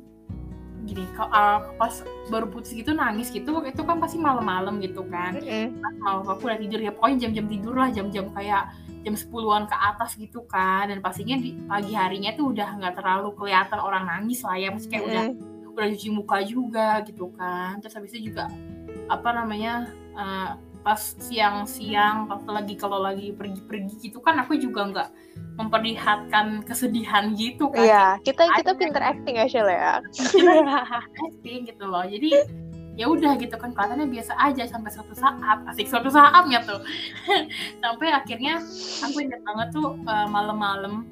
[0.81, 1.93] gini kalau uh, pas
[2.33, 5.77] baru putus gitu nangis gitu itu kan pasti malam-malam gitu kan mm-mm.
[5.77, 8.73] pas malam aku udah tidur ya pokoknya jam-jam tidur lah jam-jam kayak
[9.05, 13.29] jam 10-an ke atas gitu kan dan pastinya di pagi harinya tuh udah nggak terlalu
[13.37, 15.37] kelihatan orang nangis lah ya masih kayak udah Mm-mm.
[15.37, 18.51] udah cuci muka juga gitu kan terus habis itu juga
[19.07, 20.49] apa namanya eh,
[20.81, 25.09] pas siang-siang pas lagi kalau lagi pergi-pergi gitu kan aku juga nggak
[25.61, 28.55] memperlihatkan kesedihan gitu kan Iya, kita Ada.
[28.63, 30.01] kita pinter acting ya Shell ya.
[31.29, 32.49] acting gitu loh jadi
[32.97, 36.81] ya udah gitu kan kelihatannya biasa aja sampai suatu saat asik suatu saatnya tuh
[37.83, 38.59] sampai akhirnya
[39.05, 41.07] aku ingat banget tuh eh, malam-malam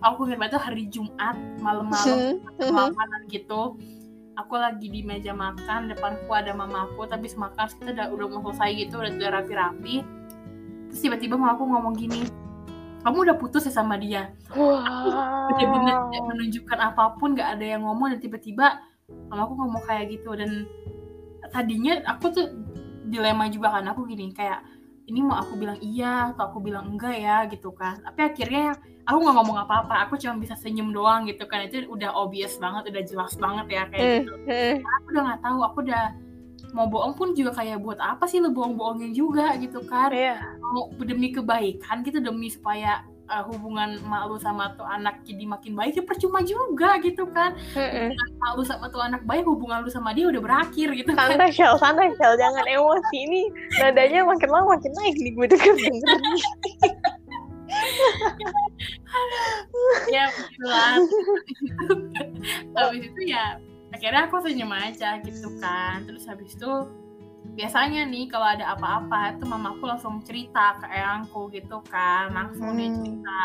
[0.00, 2.72] aku ingat banget hari Jumat malam-malam Mhm.
[2.72, 3.76] makanan gitu
[4.34, 8.70] aku lagi di meja makan depanku ada mamaku tapi semakan kita udah udah mau selesai
[8.78, 9.96] gitu udah, udah rapi-rapi
[10.88, 12.24] terus tiba-tiba mamaku ngomong gini
[13.00, 15.52] kamu udah putus ya sama dia Wow.
[15.52, 18.80] bener-bener tidak menunjukkan apa pun nggak ada yang ngomong dan tiba-tiba
[19.28, 20.64] mamaku ngomong kayak gitu dan
[21.50, 22.46] tadinya aku tuh
[23.06, 24.62] dilema juga kan aku gini kayak
[25.10, 29.18] ini mau aku bilang iya atau aku bilang enggak ya gitu kan tapi akhirnya aku
[29.18, 33.02] nggak ngomong apa-apa aku cuma bisa senyum doang gitu kan itu udah obvious banget udah
[33.02, 34.74] jelas banget ya kayak Hmm, gitu hmm.
[34.80, 36.04] aku udah nggak tahu aku udah
[36.70, 40.38] mau bohong pun juga kayak buat apa sih lu bohong-bohongin juga gitu kan Iya.
[40.62, 45.78] mau demi kebaikan gitu demi supaya uh, hubungan mak lu sama tuh anak jadi makin
[45.78, 47.54] baik ya percuma juga gitu kan.
[47.78, 48.10] Mm-mm.
[48.12, 51.30] mak lu sama tuh anak baik hubungan lu sama dia udah berakhir gitu kan.
[51.30, 53.16] Santai Shell, santai Shell, jangan emosi.
[53.22, 53.40] Ini
[53.78, 55.74] nadanya makin lama makin naik nih gue denger
[60.10, 60.98] ya begitulah.
[62.74, 63.62] Habis itu ya
[63.94, 66.02] akhirnya aku senyum aja gitu kan.
[66.06, 66.70] Terus habis itu
[67.52, 72.88] biasanya nih kalau ada apa-apa itu mamaku langsung cerita ke eyangku gitu kan langsung dia
[72.88, 72.98] Hmm.
[72.98, 73.38] cerita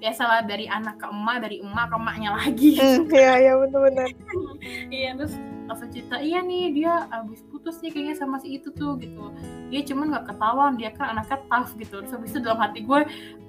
[0.00, 4.08] biasalah dari anak ke emak dari emak ke emaknya lagi Hmm, Iya iya benar-benar.
[4.96, 5.34] iya terus
[5.68, 9.30] langsung cerita iya nih dia abis putus nih kayaknya sama si itu tuh gitu
[9.70, 13.00] dia cuman nggak ketahuan dia kan anaknya tough gitu terus habis itu dalam hati gue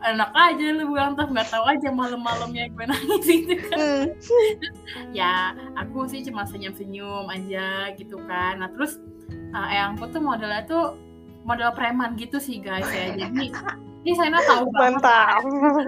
[0.01, 4.06] enak aja lu bilang tough nggak tahu aja malam-malamnya gue nangis gitu kan Hmm.
[5.12, 9.01] ya aku sih cuma senyum-senyum aja gitu kan nah terus
[9.53, 10.95] uh, eyangku tuh modelnya tuh
[11.43, 13.49] model preman gitu sih guys ya jadi
[14.01, 15.41] ini saya tahu banget Mantap.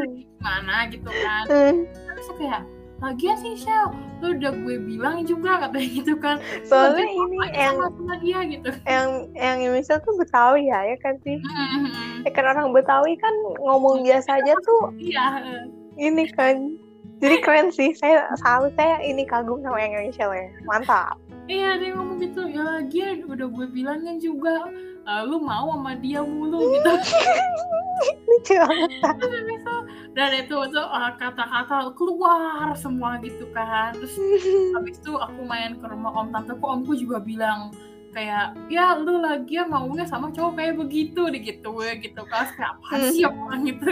[0.06, 1.76] gimana gitu kan Hmm.
[1.90, 2.62] terus aku kayak
[3.04, 3.92] lagian sih Shell
[4.24, 9.28] lu udah gue bilang juga katanya gitu kan Soalnya ini yang sama dia gitu yang
[9.36, 11.36] yang misal tuh Betawi ya, ya kan sih?
[11.36, 12.24] Mhm.
[12.24, 15.64] Ya kan orang Betawi kan ngomong biasa aja tuh iya eh.
[16.00, 16.80] ini kan.
[17.20, 17.96] Jadi keren sih.
[17.96, 20.48] Saya salut saya ini kagum sama yang Indonesia ya.
[20.68, 21.16] Mantap.
[21.48, 24.72] Iya dia ngomong gitu ya lagian udah gue bilangin juga
[25.04, 26.92] eh, lu mau sama dia mulu gitu.
[28.28, 28.90] Lucu banget.
[29.00, 29.76] terus habis itu
[30.14, 33.94] dan itu tuh uh, kata-kata keluar semua gitu kan.
[33.98, 34.16] Terus
[34.76, 37.72] habis itu aku main ke rumah om tanteku omku juga bilang
[38.14, 43.10] kayak ya lu lagi ya maunya sama cowok kayak begitu gitu gitu kan kayak apa
[43.10, 43.90] sih orang gitu?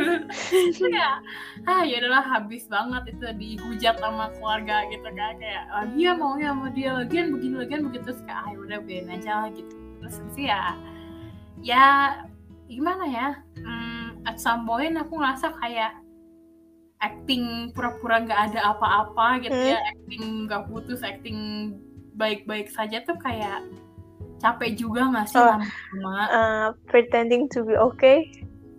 [0.93, 1.19] Ya
[1.65, 6.53] ah ya adalah habis banget itu dihujat sama keluarga gitu kan kayak lagi ya maunya
[6.53, 9.73] sama dia lagian begini lagian begitu terus kayak ah ya udah biarin aja lah gitu.
[9.99, 10.63] Terus sih ya
[11.61, 11.85] ya
[12.69, 13.27] gimana ya
[13.59, 15.97] hmm, at some point aku ngerasa kayak
[17.01, 19.89] acting pura-pura nggak ada apa-apa gitu ya Hmm.
[19.91, 21.39] acting nggak putus acting
[22.13, 23.65] baik-baik saja tuh kayak
[24.41, 25.53] capek juga nggak sih Oh.
[25.53, 28.25] lama-lama Uh, pretending to be okay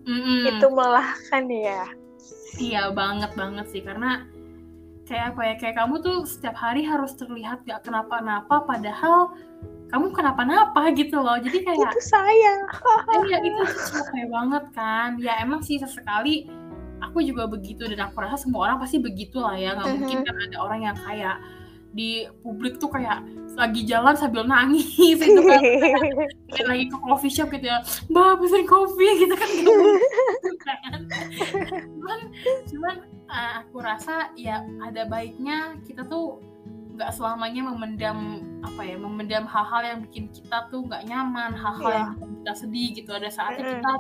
[0.03, 0.43] Mm-mm.
[0.45, 1.87] itu melelahkan ya.
[2.59, 4.27] iya banget banget sih karena
[5.03, 9.31] kayak apa ya kayak kamu tuh setiap hari harus terlihat gak kenapa-napa padahal
[9.89, 12.55] kamu kenapa-napa gitu loh jadi kayak Itu saya.
[13.29, 15.21] Iya itu capek banget kan.
[15.21, 16.49] Ya emang sih sesekali
[16.99, 19.77] aku juga begitu dan aku rasa semua orang pasti begitu lah ya.
[19.77, 20.27] Nggak mungkin Mhm.
[20.27, 21.37] kan ada orang yang kayak
[21.93, 23.21] di publik tuh kayak
[23.53, 25.61] lagi jalan sambil nangis gitu kan.
[26.53, 27.85] Kayak lagi ke coffee shop gitu ya.
[28.09, 29.51] Mbak pesen kopi gitu kan.
[30.65, 31.01] Kan.
[32.01, 32.21] Cuman,
[32.69, 32.97] cuman
[33.29, 36.41] eh, aku rasa ya ada baiknya kita tuh
[36.93, 38.19] nggak selamanya memendam
[38.61, 41.97] apa ya memendam hal-hal yang bikin kita tuh nggak nyaman hal-hal Iya.
[42.21, 43.75] yang kita sedih gitu ada saatnya Mm-mm.
[43.81, 43.93] kita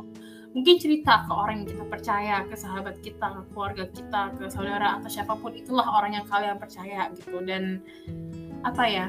[0.52, 5.00] mungkin cerita ke orang yang kita percaya ke sahabat kita ke keluarga kita ke saudara
[5.00, 7.80] atau siapa pun itulah orang yang kalian percaya gitu dan
[8.62, 9.06] apa ya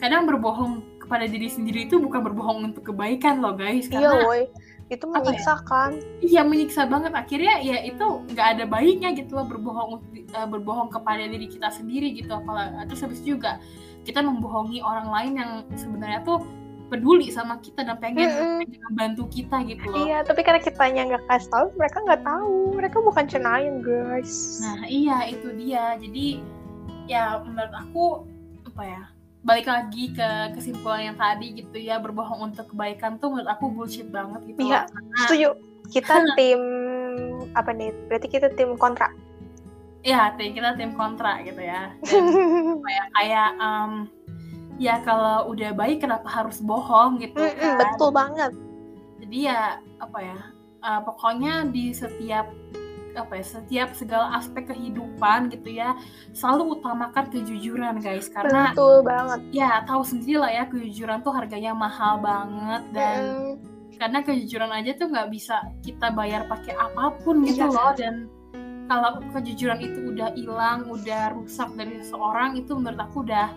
[0.00, 4.42] kadang berbohong kepada diri sendiri itu bukan berbohong untuk kebaikan loh guys Iya, karena woi.
[4.92, 5.32] Itu Apa ya?
[5.32, 5.90] menyiksa kan?
[6.20, 11.24] Iya menyiksa banget akhirnya ya itu nggak ada baiknya gitu loh berbohong eh, berbohong kepada
[11.28, 13.60] diri kita sendiri gitu apalagi terus habis itu juga
[14.04, 16.44] kita membohongi orang lain yang sebenarnya tuh
[16.86, 18.58] peduli sama kita dan pengen, Mm-mm.
[18.60, 19.98] pengen membantu kita gitu loh.
[20.00, 22.54] Iya, tapi karena kitanya nggak kasih tahu, mereka nggak tahu.
[22.72, 24.60] Mereka bukan cenayang, guys.
[24.60, 26.26] Nah iya itu dia jadi
[27.04, 28.04] ya menurut aku
[28.64, 29.02] apa ya
[29.40, 34.08] balik lagi ke kesimpulan yang tadi gitu ya berbohong untuk kebaikan tuh menurut aku bullshit
[34.08, 34.84] banget gitu Iya.
[34.86, 35.48] Karena- Setuju.
[35.86, 36.60] Kita tim
[37.52, 37.92] apa nih?
[38.08, 39.12] Berarti kita tim kontra.
[40.00, 42.24] ya tim- kita tim kontra gitu ya dan
[42.78, 43.92] kayak kayak em,
[44.76, 48.52] ya kalau udah baik kenapa harus bohong gitu Mm-mm, kan betul banget.
[49.22, 49.60] jadi ya
[49.98, 50.38] apa ya
[50.80, 52.50] eh, pokoknya di setiap
[53.14, 55.94] apa ya setiap segala aspek kehidupan gitu ya
[56.34, 59.38] selalu utamakan kejujuran guys karena Betul banget.
[59.54, 63.54] ya tahu sendiri lah ya kejujuran tuh harganya mahal banget dan Mm-mm.
[63.94, 67.70] karena kejujuran aja tuh nggak bisa kita bayar pakai apa pun gitu Iya.
[67.70, 68.14] loh dan
[68.84, 73.48] kalau kejujuran itu udah hilang udah rusak dari seseorang itu menurut aku udah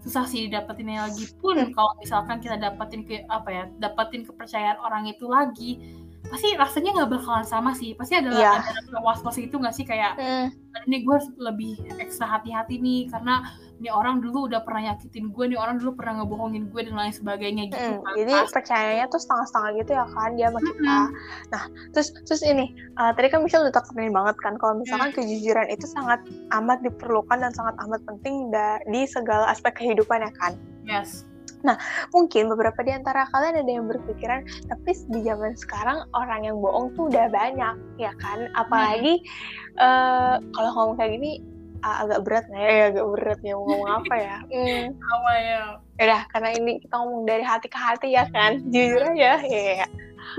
[0.00, 1.28] susah sih didapetinnya lagi.
[1.36, 5.99] Pun kalau misalkan kita dapetin ke apa ya dapetin kepercayaan orang itu lagi
[6.30, 8.52] pasti rasanya nggak bakalan sama sih pasti ada Iya.
[8.62, 10.46] ada was-was itu nggak sih kayak Mm.
[10.86, 13.42] ini gue harus lebih ekstra hati-hati nih karena
[13.76, 17.10] ini orang dulu udah pernah nyakitin gue nih orang dulu pernah ngebohongin gue dan lain
[17.10, 20.78] sebagainya gitu Mm, kan jadi percayanya tuh setengah-setengah gitu ya kan dia sama kita.
[20.78, 21.06] Mm-mm.
[21.48, 22.64] Nah, terus terus ini
[22.94, 25.16] uh, tadi kan Michelle udah tekenin banget kan kalau misalkan Mm.
[25.16, 26.20] kejujuran itu sangat
[26.52, 30.54] amat diperlukan dan sangat amat penting da- di segala aspek kehidupan ya kan.
[30.82, 31.26] yes
[32.14, 36.92] Mungkin beberapa di antara kalian ada yang berpikiran, tapi di zaman sekarang orang yang bohong
[36.96, 38.48] tuh udah banyak ya kan.
[38.56, 39.20] Apalagi
[39.78, 41.32] uh, kalau ngomong kayak gini
[41.84, 42.70] uh, agak berat nggak ya?
[42.70, 44.36] Ya, agak berat ya mau ngomong apa ya?
[44.48, 44.84] Hmm.
[44.96, 45.62] apa ya
[46.00, 49.86] Yaudah, karena ini kita ngomong dari hati ke hati ya kan, jujur aja, ya.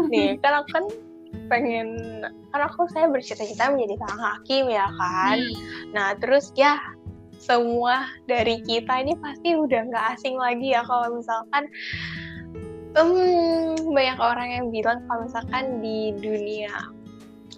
[0.09, 0.85] Nih, kan aku kan
[1.53, 1.87] pengen,
[2.49, 5.37] kan aku saya bercita-cita menjadi seorang hakim ya kan.
[5.37, 5.93] Hmm.
[5.93, 6.81] Nah, terus ya
[7.41, 11.65] semua dari kita ini pasti udah nggak asing lagi ya kalau misalkan
[12.93, 16.69] hmm, banyak orang yang bilang kalau misalkan di dunia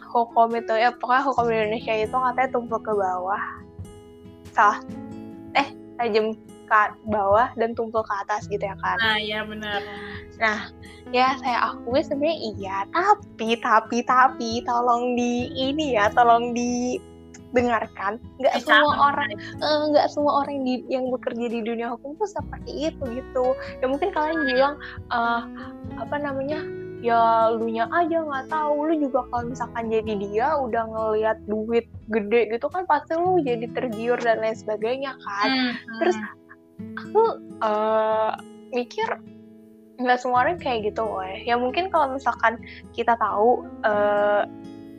[0.07, 3.43] hukum itu ya pokoknya hukum di Indonesia itu katanya tumpul ke bawah.
[4.53, 4.79] Salah.
[5.57, 5.67] Eh
[5.97, 6.37] tajam
[6.69, 9.81] ke bawah dan tumpul ke atas gitu ya kan Nah, ya benar.
[11.13, 16.55] ya saya akui sebenarnya iya tapi tapi tapi tolong di ini ya tolong
[17.53, 22.25] didengarkan nggak semua orang eh, nggak semua orang di, yang bekerja di dunia hukum tuh
[22.25, 23.53] seperti itu gitu.
[23.79, 24.75] Ya mungkin kalian bilang
[25.13, 25.41] eh,
[26.01, 26.65] apa namanya
[27.05, 28.89] ya lu nya aja nggak tahu.
[28.89, 33.69] Lu juga kalau misalkan jadi dia udah ngelihat duit gede gitu kan pasti lu jadi
[33.71, 35.47] tergiur dan lain sebagainya kan.
[35.47, 36.17] Hmm, Terus
[37.05, 37.23] aku
[37.61, 38.31] eh,
[38.73, 39.07] mikir
[40.01, 41.45] nggak semua orang kayak gitu woy.
[41.45, 42.57] ya mungkin kalau misalkan
[42.97, 44.41] kita tahu eh,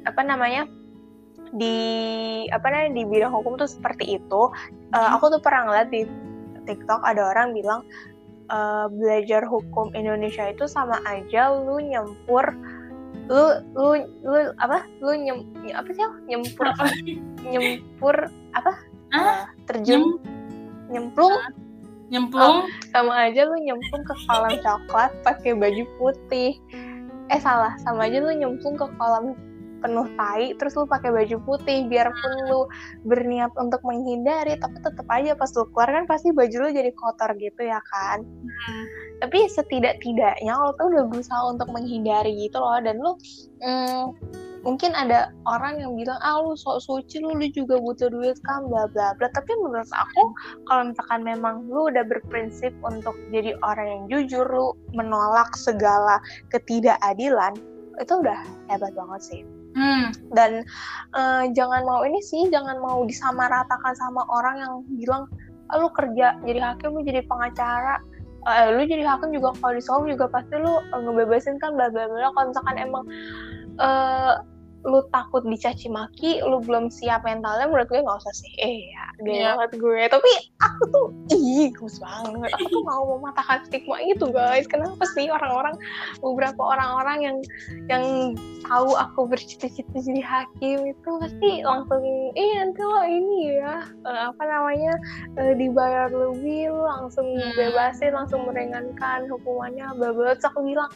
[0.06, 0.70] apa namanya
[1.55, 1.79] di
[2.50, 4.42] apa namanya di bidang hukum tuh seperti itu.
[4.94, 5.15] Hmm.
[5.19, 6.02] aku tuh pernah ngeliat di
[6.67, 7.81] TikTok ada orang bilang
[8.50, 12.44] eh, belajar hukum Indonesia itu sama aja lu nyempur
[13.25, 16.85] lu lu lu apa lu nyem apa sih nyempur Apa?
[17.40, 18.17] nyempur
[18.52, 18.73] apa?
[19.15, 19.38] Eh,
[19.71, 20.21] terjun
[20.92, 21.33] nyemplung.
[22.13, 22.69] Nyemplung?
[22.92, 26.61] Sama aja lu nyemplung ke kolam coklat pakai baju putih.
[27.33, 29.33] Eh salah sama aja lu nyemplung ke kolam
[29.85, 32.64] penuh tai terus lu pakai baju putih biarpun lu
[33.04, 37.37] berniat untuk menghindari tapi tetap aja pas lu keluar kan pasti baju lu jadi kotor
[37.37, 38.24] gitu ya kan.
[38.24, 38.85] Hmm.
[39.20, 43.12] tapi setidak-tidaknya lo tuh udah berusaha untuk menghindari gitu loh dan lu
[43.60, 44.04] mm,
[44.64, 48.64] mungkin ada orang yang bilang ah lu sok suci lu, lu juga butuh duit kan
[48.66, 49.28] bla bla bla.
[49.28, 50.32] Tapi menurut aku
[50.66, 56.18] kalau misalkan memang lu udah berprinsip untuk jadi orang yang jujur lu menolak segala
[56.48, 57.52] ketidakadilan
[58.00, 58.40] itu udah
[58.72, 59.40] hebat banget sih
[59.75, 60.14] Hmm.
[60.31, 60.62] dan
[61.18, 65.27] eh, jangan mau ini sih jangan mau disamaratakan sama orang yang bilang
[65.66, 67.98] "Ah, lu kerja jadi hakim lu jadi pengacara
[68.46, 72.06] eh, lu jadi hakim juga kalau disogok juga pasti lu eh, ngebebasin kan bla bla
[72.06, 73.04] bla kalau misalkan emang
[73.83, 74.33] eh,
[74.85, 78.52] lu takut dicaci maki lu belum siap mentalnya menurut gue nggak usah sih.
[78.60, 79.48] Eh ya gaya Iya.
[79.56, 80.00] banget gue.
[80.12, 80.30] Tapi
[80.60, 82.52] aku tuh ih gus banget.
[82.52, 84.68] Aku tuh mau mematahkan stigma itu guys.
[84.68, 85.74] Kenapa sih orang-orang
[86.20, 87.37] beberapa orang-orang yang
[87.88, 88.04] yang
[88.64, 92.00] tahu aku bercita-cita jadi hakim itu pasti langsung
[92.32, 94.92] eh nanti lo ini ya eh, apa namanya
[95.37, 97.50] eh, dibayar lebih lo langsung Hmm.
[97.56, 100.88] bebasin langsung meringankan hukumannya Terus aku bilang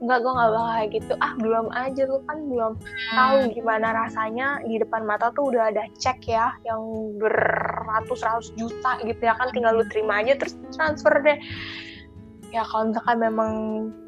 [0.00, 2.72] enggak gue nggak bakal kayak gitu ah belum aja lu kan belum
[3.12, 6.80] tahu gimana rasanya di depan mata tuh udah ada cek ya yang
[7.20, 11.36] beratus-ratus juta gitu ya kan tinggal lu terima aja terus transfer deh
[12.50, 13.52] ya kalau misalkan memang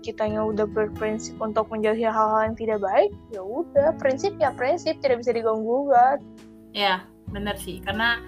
[0.00, 5.20] kitanya udah berprinsip untuk menjauhi hal-hal yang tidak baik ya udah prinsip ya prinsip tidak
[5.20, 6.18] bisa diganggu gugat
[6.72, 7.84] Ya, bener sih.
[7.84, 8.18] Karena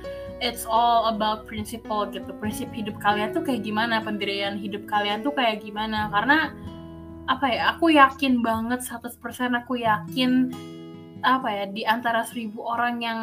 [0.40, 2.28] it's all about principle gitu.
[2.36, 6.12] Prinsip hidup kalian tuh kayak gimana, pendirian hidup kalian tuh kayak gimana.
[6.12, 6.52] Karena
[7.24, 9.16] apa ya, aku yakin banget 100%
[9.56, 10.52] aku yakin
[11.24, 13.20] apa ya di antara seribu orang yang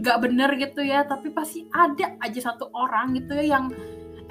[0.00, 3.68] nggak bener gitu ya tapi pasti ada aja satu orang gitu ya yang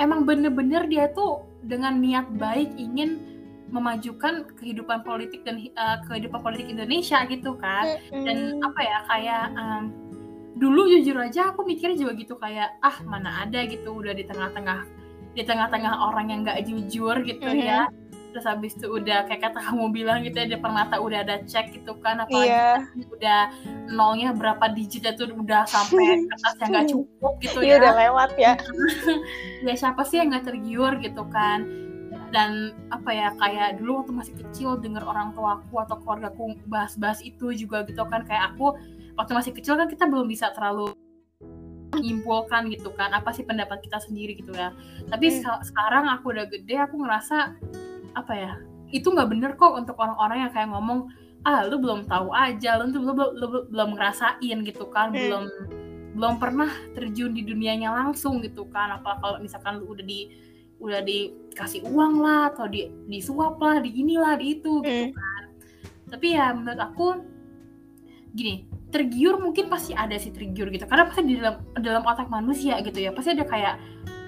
[0.02, 3.22] emang bener-bener dia tuh dengan niat baik ingin
[3.70, 7.86] memajukan kehidupan politik dan uh, kehidupan politik Indonesia gitu kan.
[8.26, 9.84] Dan apa ya kayak um,
[10.56, 14.82] dulu jujur aja aku mikirnya juga gitu kayak ah mana ada gitu udah di tengah-tengah
[15.36, 17.60] di tengah-tengah orang yang nggak jujur gitu Mhm.
[17.60, 17.86] ya
[18.36, 21.40] terus habis itu udah kayak kata kamu bilang gitu ya di depan mata udah ada
[21.40, 23.40] cek gitu kan apalagi kan udah
[23.88, 27.80] nolnya berapa digit itu udah sampai kertasnya nggak cukup gitu Iya ya.
[27.80, 28.54] udah lewat ya.
[29.66, 31.64] Ya siapa sih yang nggak tergiur gitu kan?
[32.30, 37.56] Dan apa ya kayak dulu waktu masih kecil dengar orang tuaku atau keluargaku bahas-bahas itu
[37.56, 38.76] juga gitu kan kayak aku
[39.16, 40.92] waktu masih kecil kan kita belum bisa terlalu
[41.96, 44.76] menyimpulkan gitu kan apa sih pendapat kita sendiri gitu ya.
[45.08, 45.40] Tapi Hmm.
[45.40, 47.56] se- sekarang aku udah gede aku ngerasa
[48.16, 48.54] apa ya
[48.90, 51.12] itu nggak bener kok untuk orang-orang yang kayak ngomong
[51.44, 55.20] ah lu belum tahu aja lu tuh belum belum belum ngerasain gitu kan Hmm.
[55.20, 55.44] belum
[56.16, 60.32] belum pernah terjun di dunianya langsung gitu kan apa kalau misalkan lu udah di
[60.80, 65.14] udah dikasih uang lah atau di disuap lah di inilah di itu gitu Hmm.
[65.14, 65.44] kan
[66.06, 67.06] tapi ya menurut aku
[68.32, 72.80] gini tergiur mungkin pasti ada sih tergiur gitu karena pasti di dalam dalam otak manusia
[72.80, 73.76] gitu ya pasti ada kayak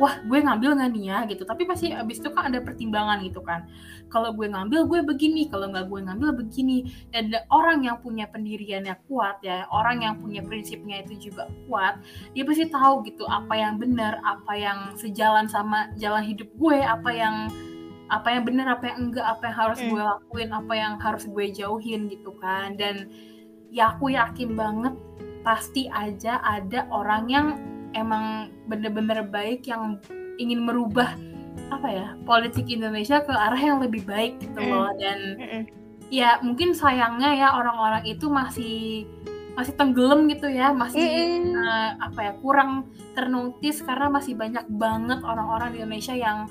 [0.01, 1.43] wah gue ngambil nggak nih ya gitu.
[1.45, 3.69] Tapi pasti abis itu kan ada pertimbangan gitu kan.
[4.09, 5.45] Kalau gue ngambil gue begini.
[5.49, 6.89] Kalau nggak gue ngambil begini.
[7.13, 11.99] Dan ada orang yang punya pendiriannya kuat ya orang yang punya prinsipnya itu juga kuat
[12.31, 17.09] dia pasti tahu gitu apa yang benar apa yang sejalan sama jalan hidup gue apa
[17.11, 17.51] yang
[18.07, 19.89] apa yang benar apa yang enggak apa yang harus Hmm.
[19.91, 22.79] gue lakuin apa yang harus gue jauhin gitu kan.
[22.79, 23.11] Dan
[23.67, 24.95] ya aku yakin banget
[25.43, 27.47] pasti aja ada orang yang
[27.97, 29.97] emang bener-bener baik yang
[30.37, 31.17] ingin merubah
[31.67, 34.71] apa ya politik Indonesia ke arah yang lebih baik gitu Hmm.
[34.71, 35.19] loh dan
[36.07, 39.03] ya mungkin sayangnya ya orang-orang itu masih
[39.57, 41.57] masih tenggelam gitu ya masih Mm-mm.
[41.57, 42.87] eh, apa ya kurang
[43.17, 46.45] ternotis karena masih banyak banget orang-orang di Indonesia yang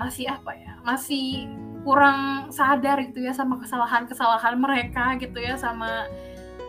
[0.00, 1.44] masih apa ya masih
[1.84, 6.08] kurang sadar gitu ya sama kesalahan-kesalahan mereka gitu ya sama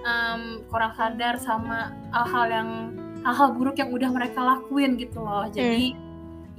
[0.03, 2.70] em, kurang sadar sama hal-hal yang
[3.24, 5.47] hal-hal buruk yang udah mereka lakuin gitu loh.
[5.51, 6.09] Jadi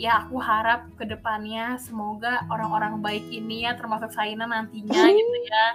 [0.01, 5.67] ya aku harap ke depannya semoga orang-orang baik ini ya termasuk Saina nantinya gitu ya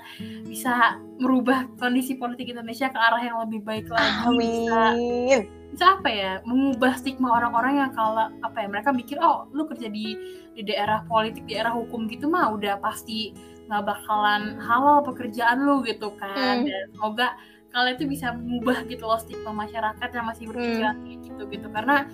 [0.50, 5.46] bisa merubah kondisi politik Indonesia ke arah yang lebih baik lagi bisa amin.
[5.70, 9.94] bisa apa ya mengubah stigma orang-orang yang kalau apa ya mereka mikir oh lu kerja
[9.94, 10.18] di
[10.58, 13.30] di daerah politik di daerah hukum gitu mah udah pasti
[13.70, 16.66] nggak bakalan halal pekerjaan lu gitu kan.
[16.66, 16.70] Hmm.
[16.70, 17.28] dan semoga
[17.76, 22.08] kalian itu bisa mengubah gitu loh stigma masyarakat yang masih berpikiran kayak gitu gitu karena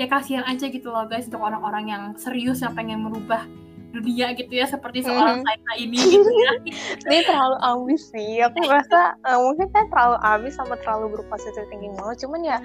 [0.00, 3.44] ya kasihan aja gitu loh guys untuk orang-orang yang serius yang pengen merubah
[3.92, 5.52] dunia gitu ya seperti seorang mm-hmm.
[5.68, 6.50] saya ini gitu ya.
[7.12, 8.40] ini terlalu ambis sih.
[8.40, 12.24] Aku merasa uh, mungkin saya terlalu ambis sama terlalu berpositif thinking banget.
[12.24, 12.58] Cuman ya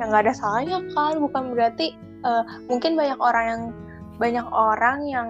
[0.00, 1.20] yang nggak ada salahnya kan.
[1.20, 1.92] Bukan berarti
[2.24, 3.62] uh, mungkin banyak orang yang
[4.16, 5.28] banyak orang yang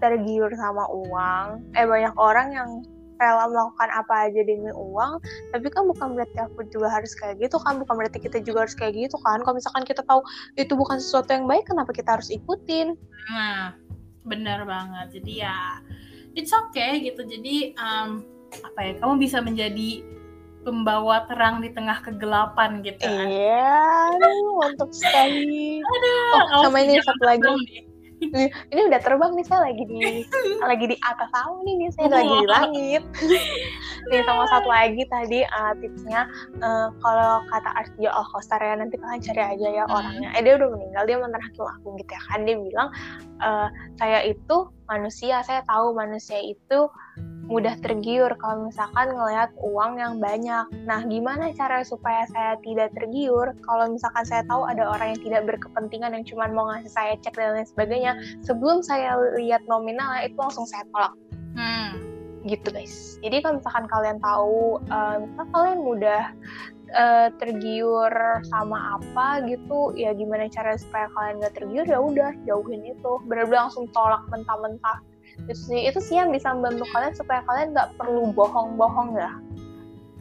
[0.00, 1.68] tergiur sama uang.
[1.76, 2.68] Eh banyak orang yang
[3.22, 5.22] rela melakukan apa aja demi uang
[5.54, 8.74] tapi kan bukan berarti aku juga harus kayak gitu kan bukan berarti kita juga harus
[8.74, 9.38] kayak gitu kan.
[9.46, 10.20] Kalau misalkan kita tahu
[10.58, 12.98] itu bukan sesuatu yang baik kenapa kita harus ikutin?
[13.30, 13.78] Nah
[14.26, 15.22] benar banget.
[15.22, 15.78] Jadi ya
[16.34, 17.22] it's okay gitu.
[17.22, 18.26] Jadi um,
[18.66, 20.02] apa ya kamu bisa menjadi
[20.62, 23.26] pembawa terang di tengah kegelapan gitu kan.
[23.26, 23.82] Iya,
[24.62, 25.82] mantap sekali.
[25.82, 27.50] Aduh, oh, sama ini satu lagi
[28.72, 29.98] ini udah terbang nih saya lagi di
[30.70, 33.02] lagi di atas awan nih, nih saya lagi di langit.
[34.10, 36.26] Nih sama satu lagi tadi uh, tipsnya
[36.58, 39.94] uh, kalau kata Artio Alkostar ya nanti kalian cari aja ya hmm.
[39.94, 40.28] orangnya.
[40.34, 42.40] Eh dia udah meninggal dia mantan hakim aku gitu ya kan.
[42.42, 42.88] Dia bilang
[43.46, 43.68] uh,
[44.02, 44.56] saya itu
[44.92, 46.92] manusia saya tahu manusia itu
[47.48, 50.64] mudah tergiur kalau misalkan ngelihat uang yang banyak.
[50.88, 55.42] Nah, gimana cara supaya saya tidak tergiur kalau misalkan saya tahu ada orang yang tidak
[55.50, 60.38] berkepentingan yang cuma mau ngasih saya cek dan lain sebagainya, sebelum saya lihat nominalnya itu
[60.38, 61.12] langsung saya tolak.
[61.58, 61.90] Hmm.
[62.48, 63.20] Gitu guys.
[63.20, 65.18] Jadi kalau misalkan kalian tahu, uh,
[65.52, 66.32] kalian mudah
[66.94, 68.12] uh, tergiur
[68.48, 73.12] sama apa gitu, ya gimana cara supaya kalian gak tergiur ya udah jauhin itu.
[73.26, 75.00] Benar-benar langsung tolak mentah-mentah.
[75.48, 79.32] Itu sih itu sih yang bisa membantu kalian supaya kalian nggak perlu bohong-bohong ya.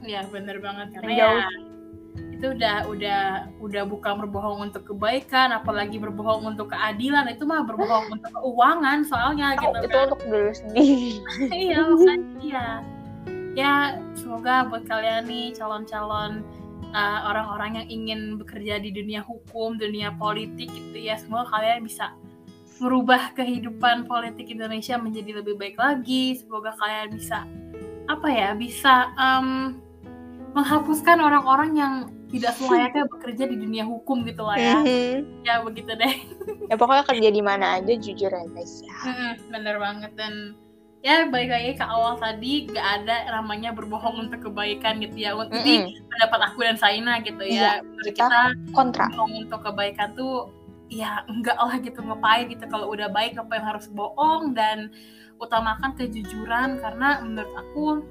[0.01, 0.87] Iya bener banget.
[0.97, 1.31] Karena ya
[2.41, 3.21] itu udah udah
[3.61, 7.29] udah bukan berbohong untuk kebaikan apalagi berbohong untuk keadilan.
[7.29, 10.05] Itu mah berbohong untuk keuangan soalnya oh, gitu itu kan.
[10.09, 11.11] untuk diri sendiri.
[11.69, 12.67] Iya bukan iya
[13.57, 16.43] ya semoga buat kalian nih calon-calon
[16.95, 22.15] uh, orang-orang yang ingin bekerja di dunia hukum dunia politik gitu ya semoga kalian bisa
[22.81, 26.33] merubah kehidupan politik Indonesia menjadi lebih baik lagi.
[26.41, 27.45] Semoga kalian bisa
[28.09, 29.77] apa ya bisa um,
[30.57, 31.93] menghapuskan orang-orang yang
[32.33, 34.81] tidak selayaknya bekerja di dunia hukum gitu lah ya.
[34.81, 35.45] Mm-hmm.
[35.45, 36.13] Ya begitu deh.
[36.73, 38.97] Ya pokoknya kerja di mana aja jujur ya guys ya.
[39.05, 40.33] Mm-hmm, bener banget dan
[41.01, 45.33] ya baik lagi ke awal tadi gak ada namanya berbohong untuk kebaikan gitu ya.
[45.33, 46.07] Jadi mm-hmm.
[46.09, 47.81] pendapat aku dan Saina gitu ya.
[47.81, 48.41] Iya, kita, kita
[48.73, 49.09] kontra.
[49.17, 50.53] Untuk kebaikan tuh
[50.91, 54.91] ya enggak lah gitu ngapain gitu kalau udah baik apa yang harus bohong dan
[55.39, 58.03] utamakan kejujuran karena menurut aku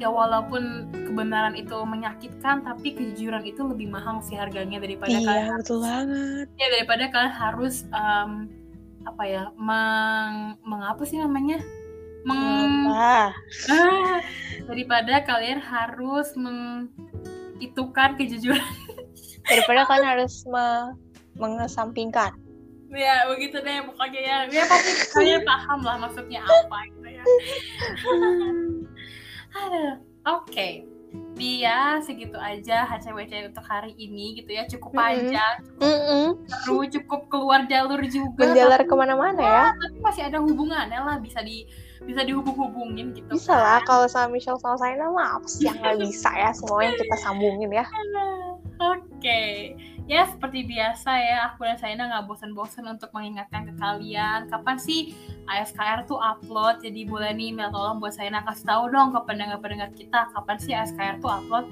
[0.00, 5.58] ya walaupun kebenaran itu menyakitkan tapi kejujuran itu lebih mahal sih harganya daripada iya, kalian
[5.60, 8.48] betul banget ya daripada kalian harus um,
[9.04, 11.60] apa ya meng mengapa sih namanya
[12.28, 13.32] meng ah,
[14.68, 18.60] daripada kalian harus mengitukan kejujuran.
[19.48, 20.92] Daripada kalian harus me
[21.40, 22.36] mengesampingkan.
[22.92, 24.36] Ya begitu deh pokoknya ya.
[24.52, 27.24] Ya pasti kalian paham lah maksudnya apa gitu ya.
[30.28, 30.52] Oke.
[30.52, 30.72] okay.
[31.38, 34.66] Dia segitu aja HCWC untuk hari ini gitu ya.
[34.66, 36.26] Cukup panjang cukup mm -hmm.
[36.46, 38.50] seru cukup keluar jalur juga.
[38.50, 41.64] Menjalar ke mana-mana ya tapi masih ada hubungannya lah bisa di
[41.98, 43.62] bisa dihubung-hubungin gitu bisa kan.
[43.62, 47.16] lah kalau sama Michelle sama saya nama apa sih yang nggak bisa ya semuanya kita
[47.22, 47.86] sambungin ya.
[48.78, 49.02] Oke.
[49.18, 49.54] okay
[50.08, 55.12] ya seperti biasa ya aku dan Saina nggak bosan-bosan untuk mengingatkan ke kalian kapan sih
[55.44, 56.80] ASKR tuh upload?
[56.80, 60.72] Jadi boleh nih Mel tolong buat Saina kasih tahu dong ke pendengar-pendengar kita kapan sih
[60.72, 61.68] ASKR tuh upload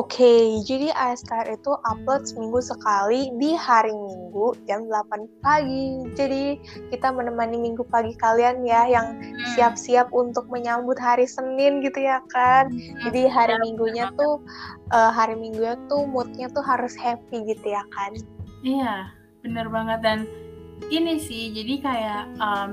[0.00, 6.56] okay, jadi ASKR itu upload seminggu sekali di hari Minggu jam 8 pagi jadi
[6.88, 9.54] kita menemani minggu pagi kalian ya yang hmm.
[9.54, 13.04] siap-siap untuk menyambut hari Senin gitu ya kan hmm.
[13.04, 14.40] jadi hari ya, Minggunya tuh
[14.88, 18.12] uh, hari Minggunya tuh moodnya tuh harus happy gitu ya ya kan
[18.62, 18.94] iya
[19.42, 20.18] bener banget dan
[20.88, 22.70] ini sih jadi kayak um,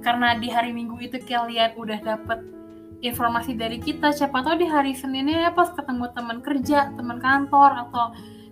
[0.00, 2.40] karena di hari minggu itu kalian udah dapet
[3.00, 4.12] informasi dari kita.
[4.12, 8.04] Siapa tahu di hari seninnya ya pas ketemu teman kerja teman kantor atau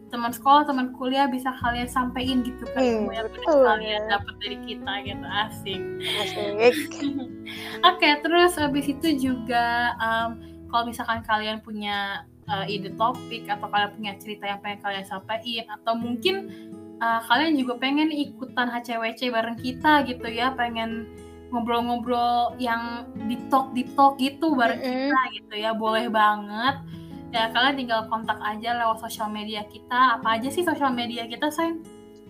[0.09, 4.59] teman sekolah teman kuliah bisa kalian sampaikan gitu kan hmm, yang udah kalian dapat dari
[4.64, 5.26] kita gitu.
[5.28, 5.82] Asik.
[6.01, 6.53] Asik.
[6.64, 7.28] Oke
[7.84, 10.40] okay, terus habis itu juga um,
[10.72, 15.66] kalau misalkan kalian punya uh, ide topik atau kalian punya cerita yang pengen kalian sampaikan
[15.76, 16.34] atau mungkin
[17.05, 21.07] uh, kalian juga pengen ikutan HCWC bareng kita gitu ya pengen
[21.49, 25.09] ngobrol-ngobrol yang di talk di talk gitu bareng mm -hmm.
[25.09, 26.80] kita gitu ya boleh banget.
[27.28, 30.20] Ya kalian tinggal kontak aja lewat sosial media kita.
[30.20, 31.84] Apa aja sih sosial media kita sayang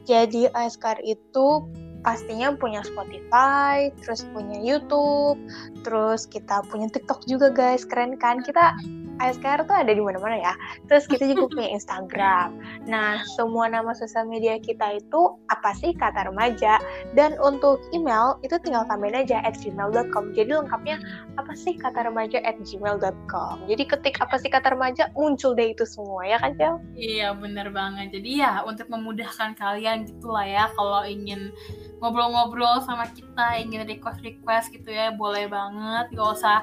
[0.08, 1.68] jadi ASKR itu
[2.00, 5.36] pastinya punya Spotify, terus punya YouTube,
[5.84, 8.40] terus kita punya TikTok juga guys, keren kan?
[8.40, 8.72] Kita
[9.18, 10.54] ASKR tuh ada di mana-mana ya.
[10.86, 12.58] Terus kita juga punya Instagram.
[12.86, 16.78] Nah, semua nama sosial media kita itu apa sih kata remaja?
[17.14, 20.34] Dan untuk email itu tinggal tambahin aja at gmail.com.
[20.34, 20.96] Jadi lengkapnya
[21.36, 23.66] apa sih kata remaja at gmail.com.
[23.66, 26.78] Jadi ketik apa sih kata remaja muncul deh itu semua ya kan Cel?
[26.94, 28.14] Iya bener banget.
[28.14, 31.50] Jadi ya untuk memudahkan kalian gitulah ya kalau ingin
[31.98, 36.58] ngobrol-ngobrol sama kita ingin request-request gitu ya boleh banget gak usah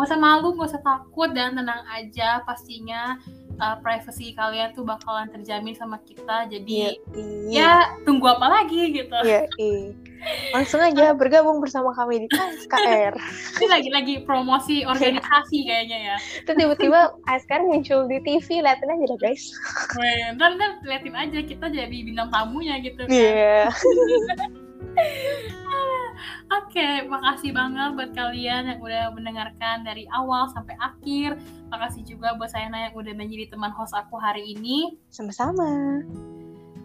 [0.00, 3.20] gak usah malu gak usah takut dan tenang aja pastinya
[3.60, 7.72] uh, privacy kalian tuh bakalan terjamin sama kita jadi Iya, ya
[8.08, 9.92] tunggu apa lagi gitu Iya, iya.
[10.52, 13.16] Langsung aja bergabung bersama kami di ASKR.
[13.60, 19.20] ini lagi-lagi promosi organisasi kayaknya ya Terus tiba-tiba ASKR muncul di TV, liatin aja deh
[19.20, 19.48] guys.
[20.36, 23.12] Ntar ntar liatin aja kita jadi bintang tamunya gitu kan.
[23.12, 23.72] Iya.
[26.50, 31.38] Oke, makasih banget buat kalian yang udah mendengarkan dari awal sampai akhir.
[31.70, 34.98] Makasih juga buat saya yang udah menjadi teman host aku hari ini.
[35.10, 36.02] Sama-sama.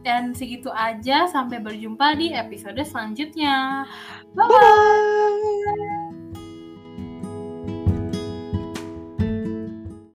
[0.05, 3.89] Dan segitu aja, sampai berjumpa di episode selanjutnya.
[4.37, 4.53] Bye-bye.
[4.53, 6.04] Bye-bye!